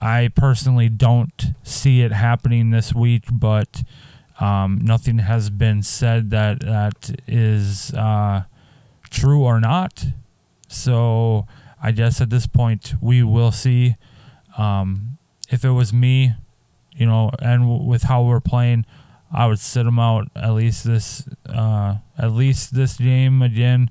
I 0.00 0.28
personally 0.34 0.88
don't 0.88 1.54
see 1.62 2.02
it 2.02 2.12
happening 2.12 2.70
this 2.70 2.92
week, 2.92 3.24
but 3.32 3.82
um, 4.40 4.78
nothing 4.82 5.18
has 5.18 5.50
been 5.50 5.82
said 5.82 6.30
that 6.30 6.60
that 6.60 7.18
is 7.26 7.92
uh, 7.94 8.42
true 9.10 9.42
or 9.44 9.60
not. 9.60 10.04
So 10.68 11.46
I 11.82 11.92
guess 11.92 12.20
at 12.20 12.30
this 12.30 12.46
point 12.46 12.94
we 13.00 13.22
will 13.22 13.52
see. 13.52 13.96
Um, 14.58 15.18
if 15.48 15.64
it 15.64 15.70
was 15.70 15.92
me, 15.92 16.34
you 16.96 17.06
know, 17.06 17.30
and 17.40 17.62
w- 17.62 17.84
with 17.84 18.04
how 18.04 18.24
we're 18.24 18.40
playing, 18.40 18.84
I 19.32 19.46
would 19.46 19.58
sit 19.58 19.86
him 19.86 19.98
out 19.98 20.28
at 20.34 20.50
least 20.52 20.84
this 20.84 21.28
uh, 21.48 21.96
at 22.18 22.32
least 22.32 22.74
this 22.74 22.96
game 22.96 23.42
again, 23.42 23.90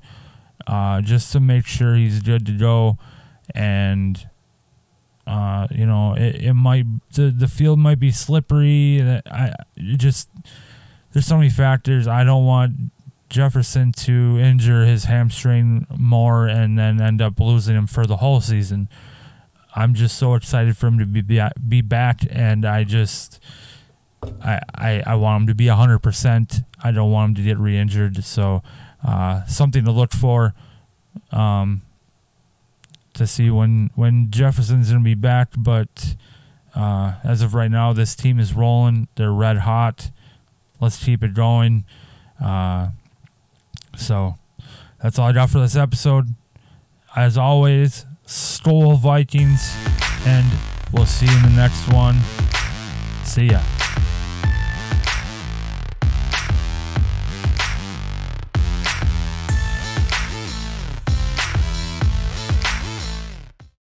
uh, 0.67 1.01
just 1.01 1.31
to 1.33 1.39
make 1.39 1.65
sure 1.65 1.95
he's 1.95 2.21
good 2.21 2.45
to 2.47 2.51
go. 2.51 2.97
And 3.53 4.27
uh, 5.27 5.67
you 5.71 5.85
know, 5.85 6.13
it, 6.13 6.35
it 6.43 6.53
might 6.53 6.85
the, 7.13 7.31
the 7.31 7.47
field 7.47 7.79
might 7.79 7.99
be 7.99 8.11
slippery. 8.11 9.01
I 9.25 9.53
just 9.77 10.29
there's 11.11 11.25
so 11.25 11.37
many 11.37 11.49
factors. 11.49 12.07
I 12.07 12.23
don't 12.23 12.45
want 12.45 12.73
Jefferson 13.29 13.91
to 13.93 14.39
injure 14.39 14.85
his 14.85 15.05
hamstring 15.05 15.87
more 15.97 16.47
and 16.47 16.77
then 16.77 17.01
end 17.01 17.21
up 17.21 17.39
losing 17.39 17.75
him 17.75 17.87
for 17.87 18.05
the 18.05 18.17
whole 18.17 18.41
season. 18.41 18.87
I'm 19.75 19.93
just 19.93 20.17
so 20.17 20.35
excited 20.35 20.77
for 20.77 20.87
him 20.87 20.99
to 20.99 21.05
be 21.05 21.41
be 21.67 21.81
back, 21.81 22.21
and 22.29 22.65
I 22.65 22.83
just 22.83 23.41
I, 24.41 24.59
I, 24.73 25.03
I 25.05 25.15
want 25.15 25.41
him 25.41 25.47
to 25.47 25.55
be 25.55 25.65
100%. 25.65 26.63
I 26.83 26.91
don't 26.91 27.11
want 27.11 27.29
him 27.29 27.35
to 27.35 27.49
get 27.49 27.57
re 27.57 27.77
injured. 27.77 28.23
So, 28.23 28.63
uh, 29.05 29.45
something 29.45 29.85
to 29.85 29.91
look 29.91 30.13
for 30.13 30.53
um, 31.31 31.81
to 33.15 33.27
see 33.27 33.49
when, 33.49 33.89
when 33.95 34.29
Jefferson's 34.29 34.89
going 34.89 35.01
to 35.01 35.03
be 35.03 35.15
back. 35.15 35.49
But 35.57 36.15
uh, 36.75 37.15
as 37.23 37.41
of 37.41 37.53
right 37.53 37.71
now, 37.71 37.93
this 37.93 38.15
team 38.15 38.39
is 38.39 38.53
rolling. 38.53 39.07
They're 39.15 39.33
red 39.33 39.57
hot. 39.59 40.11
Let's 40.79 41.03
keep 41.03 41.23
it 41.23 41.33
going. 41.33 41.85
Uh, 42.43 42.89
so, 43.97 44.35
that's 45.01 45.19
all 45.19 45.27
I 45.27 45.31
got 45.33 45.49
for 45.49 45.59
this 45.59 45.75
episode. 45.75 46.29
As 47.15 47.37
always, 47.37 48.05
Skol 48.25 48.97
Vikings, 48.99 49.73
and 50.25 50.45
we'll 50.91 51.05
see 51.05 51.27
you 51.27 51.35
in 51.37 51.43
the 51.43 51.49
next 51.49 51.87
one. 51.93 52.19
See 53.23 53.45
ya. 53.45 53.74